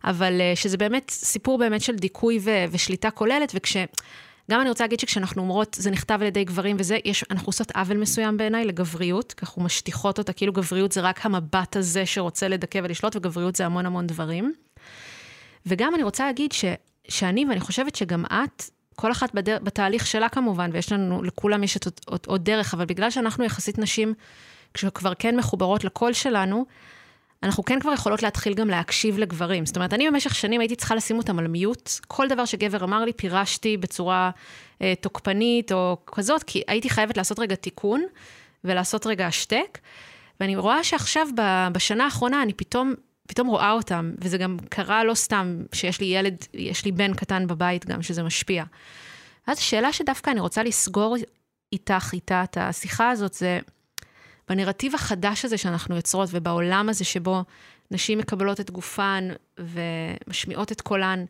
[0.04, 3.78] אבל אה, שזה באמת סיפור באמת של דיכוי ו- ושליטה כוללת, וכש...
[4.52, 7.72] גם אני רוצה להגיד שכשאנחנו אומרות, זה נכתב על ידי גברים וזה, יש, אנחנו עושות
[7.72, 12.48] עוול מסוים בעיניי לגבריות, כי אנחנו משטיחות אותה, כאילו גבריות זה רק המבט הזה שרוצה
[12.48, 14.54] לדכא ולשלוט, וגבריות זה המון המון דברים.
[15.66, 16.66] וגם אני רוצה להגיד ש,
[17.08, 18.64] שאני, ואני חושבת שגם את,
[18.96, 21.78] כל אחת בדר, בתהליך שלה כמובן, ויש לנו, לכולם יש
[22.28, 24.14] עוד דרך, אבל בגלל שאנחנו יחסית נשים,
[24.74, 26.66] כשכבר כן מחוברות לקול שלנו,
[27.44, 29.66] אנחנו כן כבר יכולות להתחיל גם להקשיב לגברים.
[29.66, 31.90] זאת אומרת, אני במשך שנים הייתי צריכה לשים אותם על מיוט.
[32.08, 34.32] כל דבר שגבר אמר לי, פירשתי בצורה
[34.82, 38.04] אה, תוקפנית או כזאת, כי הייתי חייבת לעשות רגע תיקון
[38.64, 39.80] ולעשות רגע השתק.
[40.40, 41.28] ואני רואה שעכשיו,
[41.72, 42.94] בשנה האחרונה, אני פתאום,
[43.28, 47.48] פתאום רואה אותם, וזה גם קרה לא סתם שיש לי ילד, יש לי בן קטן
[47.48, 48.64] בבית גם, שזה משפיע.
[49.48, 51.16] ואז השאלה שדווקא אני רוצה לסגור
[51.74, 53.60] איתך, איתה, את השיחה הזאת, זה...
[54.50, 57.44] בנרטיב החדש הזה שאנחנו יוצרות ובעולם הזה שבו
[57.92, 59.30] נשים מקבלות את גופן
[59.60, 61.26] ומשמיעות את קולן,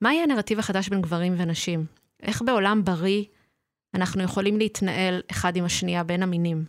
[0.00, 1.86] מה יהיה הנרטיב החדש בין גברים ונשים?
[2.22, 3.24] איך בעולם בריא
[3.94, 6.64] אנחנו יכולים להתנהל אחד עם השנייה בין המינים?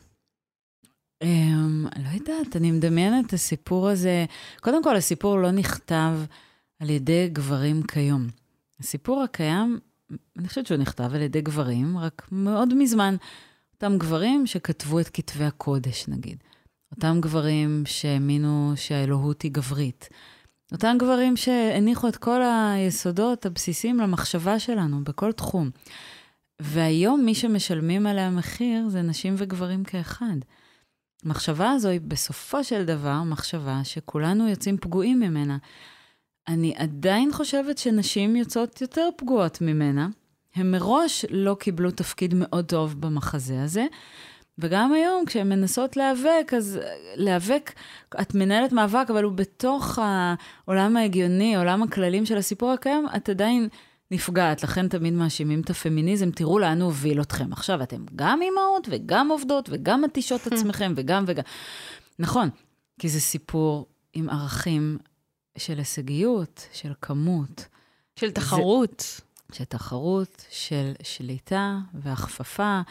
[1.24, 4.26] Um, לא יודעת, אני מדמיינת את הסיפור הזה.
[4.62, 6.12] קודם כל, הסיפור לא נכתב
[6.80, 8.28] על ידי גברים כיום.
[8.80, 9.80] הסיפור הקיים,
[10.38, 13.16] אני חושבת שהוא נכתב על ידי גברים, רק מאוד מזמן.
[13.84, 16.38] אותם גברים שכתבו את כתבי הקודש, נגיד.
[16.92, 20.10] אותם גברים שהאמינו שהאלוהות היא גברית.
[20.72, 25.70] אותם גברים שהניחו את כל היסודות הבסיסיים למחשבה שלנו בכל תחום.
[26.62, 30.38] והיום מי שמשלמים עליה מחיר זה נשים וגברים כאחד.
[31.26, 35.58] המחשבה הזו היא בסופו של דבר מחשבה שכולנו יוצאים פגועים ממנה.
[36.48, 40.08] אני עדיין חושבת שנשים יוצאות יותר פגועות ממנה.
[40.60, 43.86] הן מראש לא קיבלו תפקיד מאוד טוב במחזה הזה,
[44.58, 46.80] וגם היום, כשהן מנסות להיאבק, אז
[47.16, 47.74] להיאבק,
[48.22, 53.68] את מנהלת מאבק, אבל הוא בתוך העולם ההגיוני, עולם הכללים של הסיפור הקיים, את עדיין
[54.12, 54.64] נפגעת.
[54.64, 57.54] לכן תמיד מאשימים את הפמיניזם, תראו לאן הוא הוביל אתכם.
[57.54, 61.44] עכשיו אתם גם אימהות, וגם עובדות, וגם מתישות עצמכם, וגם וגם.
[62.20, 62.50] נכון,
[63.00, 64.98] כי זה סיפור עם ערכים
[65.58, 67.68] של הישגיות, של כמות.
[68.16, 69.00] של תחרות.
[69.00, 69.24] זה,
[69.54, 72.82] של תחרות, של שליטה והכפפה.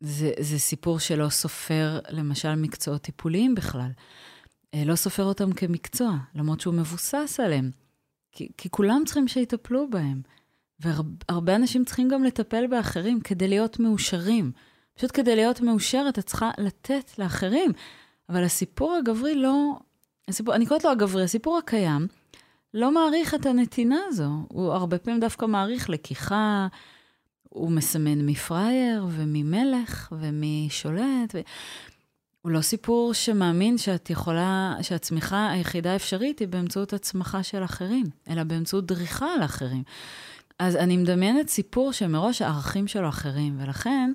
[0.00, 3.90] זה, זה סיפור שלא סופר, למשל, מקצועות טיפוליים בכלל.
[4.74, 7.70] אה, לא סופר אותם כמקצוע, למרות שהוא מבוסס עליהם.
[8.32, 10.22] כי, כי כולם צריכים שיטפלו בהם.
[10.80, 14.52] והרבה אנשים צריכים גם לטפל באחרים כדי להיות מאושרים.
[14.94, 17.72] פשוט כדי להיות מאושרת, את צריכה לתת לאחרים.
[18.28, 19.78] אבל הסיפור הגברי לא...
[20.28, 22.06] הסיפור, אני קוראת לו הגברי, הסיפור הקיים,
[22.78, 24.30] לא מעריך את הנתינה הזו.
[24.48, 26.66] הוא הרבה פעמים דווקא מעריך לקיחה,
[27.48, 31.34] הוא מסמן מפראייר וממלך ומשולט.
[31.34, 31.40] ו...
[32.42, 38.42] הוא לא סיפור שמאמין שאת יכולה, שהצמיחה היחידה האפשרית היא באמצעות הצמחה של אחרים, אלא
[38.44, 39.82] באמצעות דריכה על אחרים.
[40.58, 44.12] אז אני מדמיינת סיפור שמראש הערכים שלו אחרים, ולכן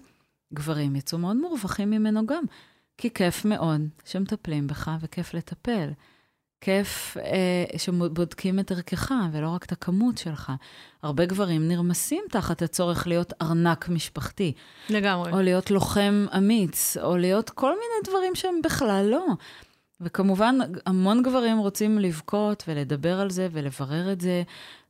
[0.54, 2.44] גברים יצאו מאוד מורווחים ממנו גם.
[2.98, 5.90] כי כיף מאוד שמטפלים בך וכיף לטפל.
[6.64, 10.52] כיף אה, שבודקים את ערכך ולא רק את הכמות שלך.
[11.04, 14.54] הרבה גברים נרמסים תחת הצורך להיות ארנק משפחתי.
[14.90, 15.32] לגמרי.
[15.32, 19.26] או להיות לוחם אמיץ, או להיות כל מיני דברים שהם בכלל לא.
[20.02, 24.44] וכמובן, המון גברים רוצים לבכות ולדבר על זה ולברר את זה,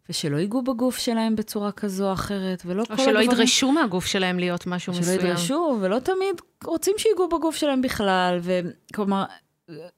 [0.10, 3.18] ושלא ייגעו בגוף שלהם בצורה כזו או אחרת, ולא כל הדברים...
[3.18, 5.20] או שלא ידרשו מהגוף שלהם להיות משהו מסוים.
[5.20, 9.24] שלא ידרשו, ולא תמיד רוצים שיגעו בגוף שלהם בכלל, וכלומר,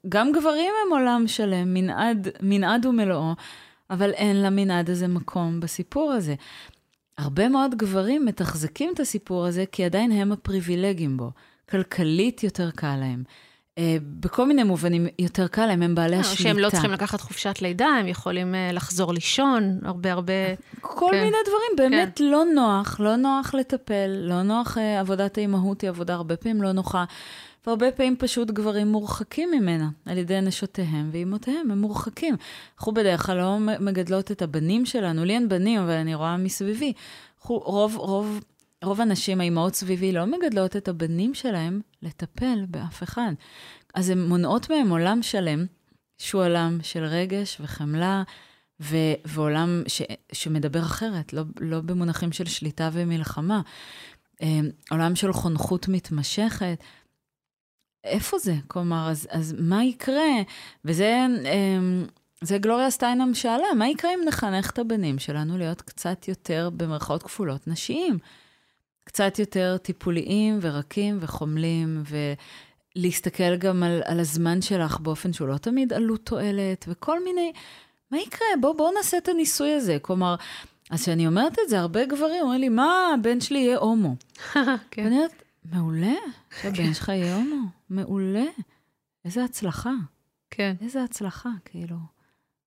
[0.10, 3.34] גם גברים הם עולם שלם, מנעד, מנעד ומלואו,
[3.90, 6.36] אבל אין למנעד הזה מקום בסיפור הזה.
[7.18, 11.32] הרבה מאוד גברים מתחזקים את הסיפור הזה, כי עדיין הם הפריבילגים בו.
[11.70, 13.24] כלכלית יותר קל להם.
[13.76, 13.78] Uh,
[14.20, 16.44] בכל מיני מובנים יותר קל להם, הם בעלי השליטה.
[16.44, 20.34] שהם לא צריכים לקחת חופשת לידה, הם יכולים uh, לחזור לישון, הרבה הרבה...
[20.82, 21.18] כל כן.
[21.18, 22.24] מיני דברים, באמת כן.
[22.24, 26.72] לא נוח, לא נוח לטפל, לא נוח, uh, עבודת האימהות היא עבודה הרבה פעמים לא
[26.72, 27.06] נוחה.
[27.68, 32.36] והרבה פעמים פשוט גברים מורחקים ממנה על ידי נשותיהם ואימותיהם, הם מורחקים.
[32.78, 36.94] אנחנו בדרך כלל לא מגדלות את הבנים שלנו, לי אין בנים, אבל אני רואה מסביבי.
[37.44, 38.44] רוב, רוב,
[38.84, 43.32] רוב הנשים, האימהות סביבי, לא מגדלות את הבנים שלהם לטפל באף אחד.
[43.94, 45.66] אז הן מונעות מהם עולם שלם,
[46.18, 48.24] שהוא עולם של רגש וחמלה,
[48.80, 50.02] ו- ועולם ש-
[50.32, 53.62] שמדבר אחרת, לא, לא במונחים של שליטה ומלחמה.
[54.42, 54.60] אה,
[54.92, 56.84] עולם של חונכות מתמשכת,
[58.06, 58.56] איפה זה?
[58.68, 60.34] כלומר, אז, אז מה יקרה?
[60.86, 62.06] וזה אמ,
[62.42, 67.24] זה גלוריה סטיינם שאלה, מה יקרה אם נחנך את הבנים שלנו להיות קצת יותר, במרכאות
[67.24, 68.18] כפולות, נשיים?
[69.04, 72.04] קצת יותר טיפוליים ורקים וחומלים,
[72.96, 77.52] ולהסתכל גם על, על הזמן שלך באופן שהוא לא תמיד עלות תועלת, וכל מיני...
[78.12, 78.48] מה יקרה?
[78.62, 79.98] בואו בוא נעשה את הניסוי הזה.
[80.02, 80.36] כלומר,
[80.90, 84.16] אז כשאני אומרת את זה, הרבה גברים אומרים לי, מה, הבן שלי יהיה הומו.
[84.92, 85.04] כן.
[85.04, 86.16] ואני אומרת, מעולה,
[86.62, 88.46] שהבן שלך יהיה הומו, מעולה.
[89.26, 89.94] איזה הצלחה.
[90.52, 90.76] כן.
[90.82, 91.96] איזה הצלחה, כאילו.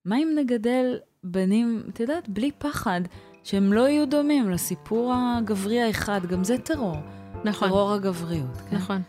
[0.04, 3.00] מה אם נגדל בנים, את יודעת, בלי פחד,
[3.44, 6.96] שהם לא יהיו דומים לסיפור הגברי האחד, גם זה טרור.
[7.44, 7.68] נכון.
[7.68, 8.76] טרור הגבריות, כן?
[8.76, 9.02] נכון.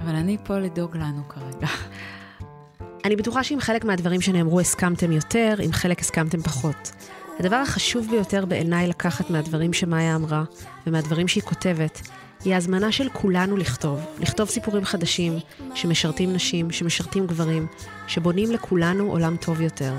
[0.00, 1.66] אבל אני פה לדאוג לנו כרגע.
[3.04, 6.92] אני בטוחה שעם חלק מהדברים שנאמרו הסכמתם יותר, עם חלק הסכמתם פחות.
[7.38, 10.44] הדבר החשוב ביותר בעיניי לקחת מהדברים שמאיה אמרה,
[10.86, 12.00] ומהדברים שהיא כותבת,
[12.44, 15.38] היא הזמנה של כולנו לכתוב, לכתוב סיפורים חדשים,
[15.74, 17.66] שמשרתים נשים, שמשרתים גברים,
[18.06, 19.94] שבונים לכולנו עולם טוב יותר.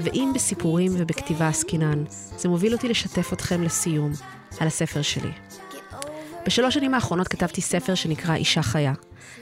[0.00, 2.04] ואם בסיפורים ובכתיבה עסקינן,
[2.36, 4.12] זה מוביל אותי לשתף אתכם לסיום
[4.60, 5.30] על הספר שלי.
[6.46, 8.92] בשלוש שנים האחרונות כתבתי ספר שנקרא אישה חיה.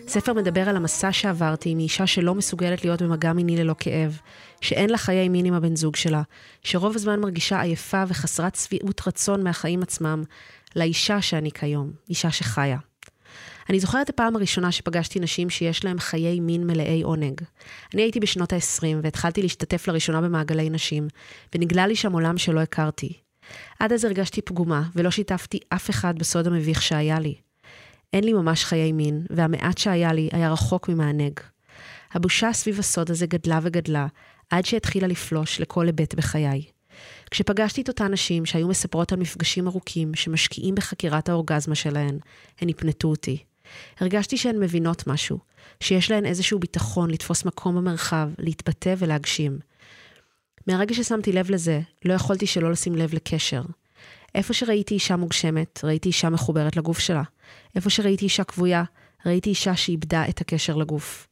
[0.09, 4.19] ספר מדבר על המסע שעברתי מאישה שלא מסוגלת להיות במגע מיני ללא כאב,
[4.61, 6.23] שאין לה חיי מין עם הבן זוג שלה,
[6.65, 10.23] שרוב הזמן מרגישה עייפה וחסרת שביעות רצון מהחיים עצמם,
[10.77, 12.79] לאישה שאני כיום, אישה שחיה.
[13.71, 17.41] אני זוכרת את הפעם הראשונה שפגשתי נשים שיש להן חיי מין מלאי עונג.
[17.95, 21.09] אני הייתי בשנות ה-20 והתחלתי להשתתף לראשונה במעגלי נשים,
[21.55, 23.13] ונגלה לי שם עולם שלא הכרתי.
[23.79, 27.35] עד אז הרגשתי פגומה, ולא שיתפתי אף אחד בסוד המביך שהיה לי.
[28.13, 31.41] אין לי ממש חיי מין, והמעט שהיה לי היה רחוק ממענג.
[32.13, 34.07] הבושה סביב הסוד הזה גדלה וגדלה,
[34.51, 36.63] עד שהתחילה לפלוש לכל היבט בחיי.
[37.33, 42.19] כשפגשתי את אותן נשים שהיו מספרות על מפגשים ארוכים שמשקיעים בחקירת האורגזמה שלהן,
[42.61, 43.39] הן הפנטו אותי.
[44.01, 45.39] הרגשתי שהן מבינות משהו,
[45.81, 49.59] שיש להן איזשהו ביטחון לתפוס מקום במרחב, להתבטא ולהגשים.
[50.67, 53.63] מהרגע ששמתי לב לזה, לא יכולתי שלא לשים לב לקשר.
[54.35, 57.23] איפה שראיתי אישה מוגשמת, ראיתי אישה מחוברת לגוף שלה.
[57.75, 58.85] איפה שראיתי אישה כבויה,
[59.27, 61.29] ראיתי אישה שאיבדה את הקשר לגוף.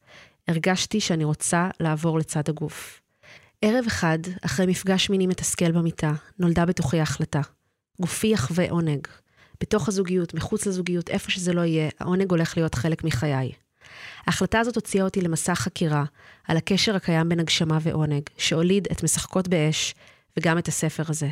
[0.47, 3.00] הרגשתי שאני רוצה לעבור לצד הגוף.
[3.65, 7.41] ערב אחד, אחרי מפגש מיני מתסכל במיטה, נולדה בתוכי ההחלטה.
[8.01, 9.07] גופי יחווה עונג.
[9.61, 13.51] בתוך הזוגיות, מחוץ לזוגיות, איפה שזה לא יהיה, העונג הולך להיות חלק מחיי.
[14.27, 16.03] ההחלטה הזאת הוציאה אותי למסע חקירה
[16.47, 19.95] על הקשר הקיים בין הגשמה ועונג, שהוליד את משחקות באש
[20.37, 21.29] וגם את הספר הזה.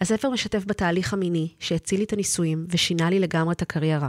[0.00, 4.08] הספר משתף בתהליך המיני שהציל לי את הנישואים ושינה לי לגמרי את הקריירה.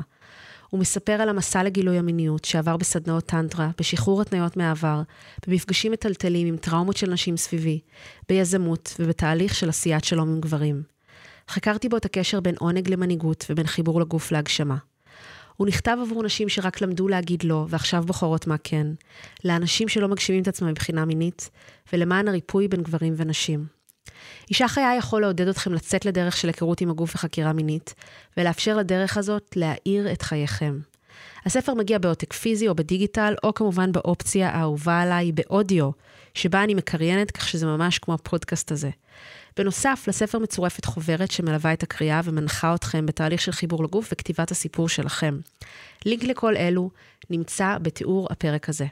[0.74, 5.02] הוא מספר על המסע לגילוי המיניות שעבר בסדנאות טנטרה, בשחרור התניות מהעבר,
[5.48, 7.80] במפגשים מטלטלים עם טראומות של נשים סביבי,
[8.30, 10.84] ביזמות ובתהליך של עשיית שלום עם גברים.
[11.50, 14.78] חקרתי בו את הקשר בין עונג למנהיגות ובין חיבור לגוף להגשמה.
[15.58, 18.88] הוא נכתב עבור נשים שרק למדו להגיד לא, ועכשיו בוחרות מה כן,
[19.44, 21.50] לאנשים שלא מגשימים את עצמם מבחינה מינית,
[21.94, 23.83] ולמען הריפוי בין גברים ונשים.
[24.50, 27.94] אישה חיה יכול לעודד אתכם לצאת לדרך של היכרות עם הגוף וחקירה מינית,
[28.38, 30.80] ולאפשר לדרך הזאת להאיר את חייכם.
[31.46, 35.90] הספר מגיע בעותק פיזי או בדיגיטל, או כמובן באופציה האהובה עליי, באודיו,
[36.34, 38.90] שבה אני מקריינת, כך שזה ממש כמו הפודקאסט הזה.
[39.58, 44.90] בנוסף, לספר מצורפת חוברת שמלווה את הקריאה ומנחה אתכם בתהליך של חיבור לגוף וכתיבת הסיפור
[44.90, 45.40] שלכם.
[46.06, 46.90] לינק לכל אלו
[47.30, 48.86] נמצא בתיאור הפרק הזה.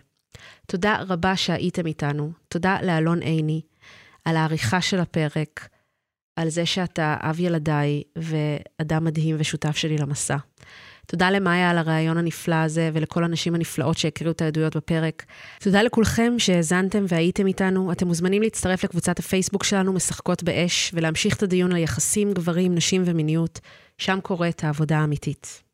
[0.68, 3.62] תודה רבה שהייתם איתנו, תודה לאלון עיני
[4.26, 5.68] על העריכה של הפרק,
[6.36, 10.38] על זה שאתה אב ילדיי ואדם מדהים ושותף שלי למסע.
[11.08, 15.26] תודה למאיה על הרעיון הנפלא הזה ולכל הנשים הנפלאות שהקריאו את העדויות בפרק.
[15.60, 17.92] תודה לכולכם שהאזנתם והייתם איתנו.
[17.92, 23.04] אתם מוזמנים להצטרף לקבוצת הפייסבוק שלנו, משחקות באש, ולהמשיך את הדיון על יחסים, גברים, נשים
[23.06, 23.60] ומיניות.
[23.98, 25.71] שם קורית העבודה האמיתית.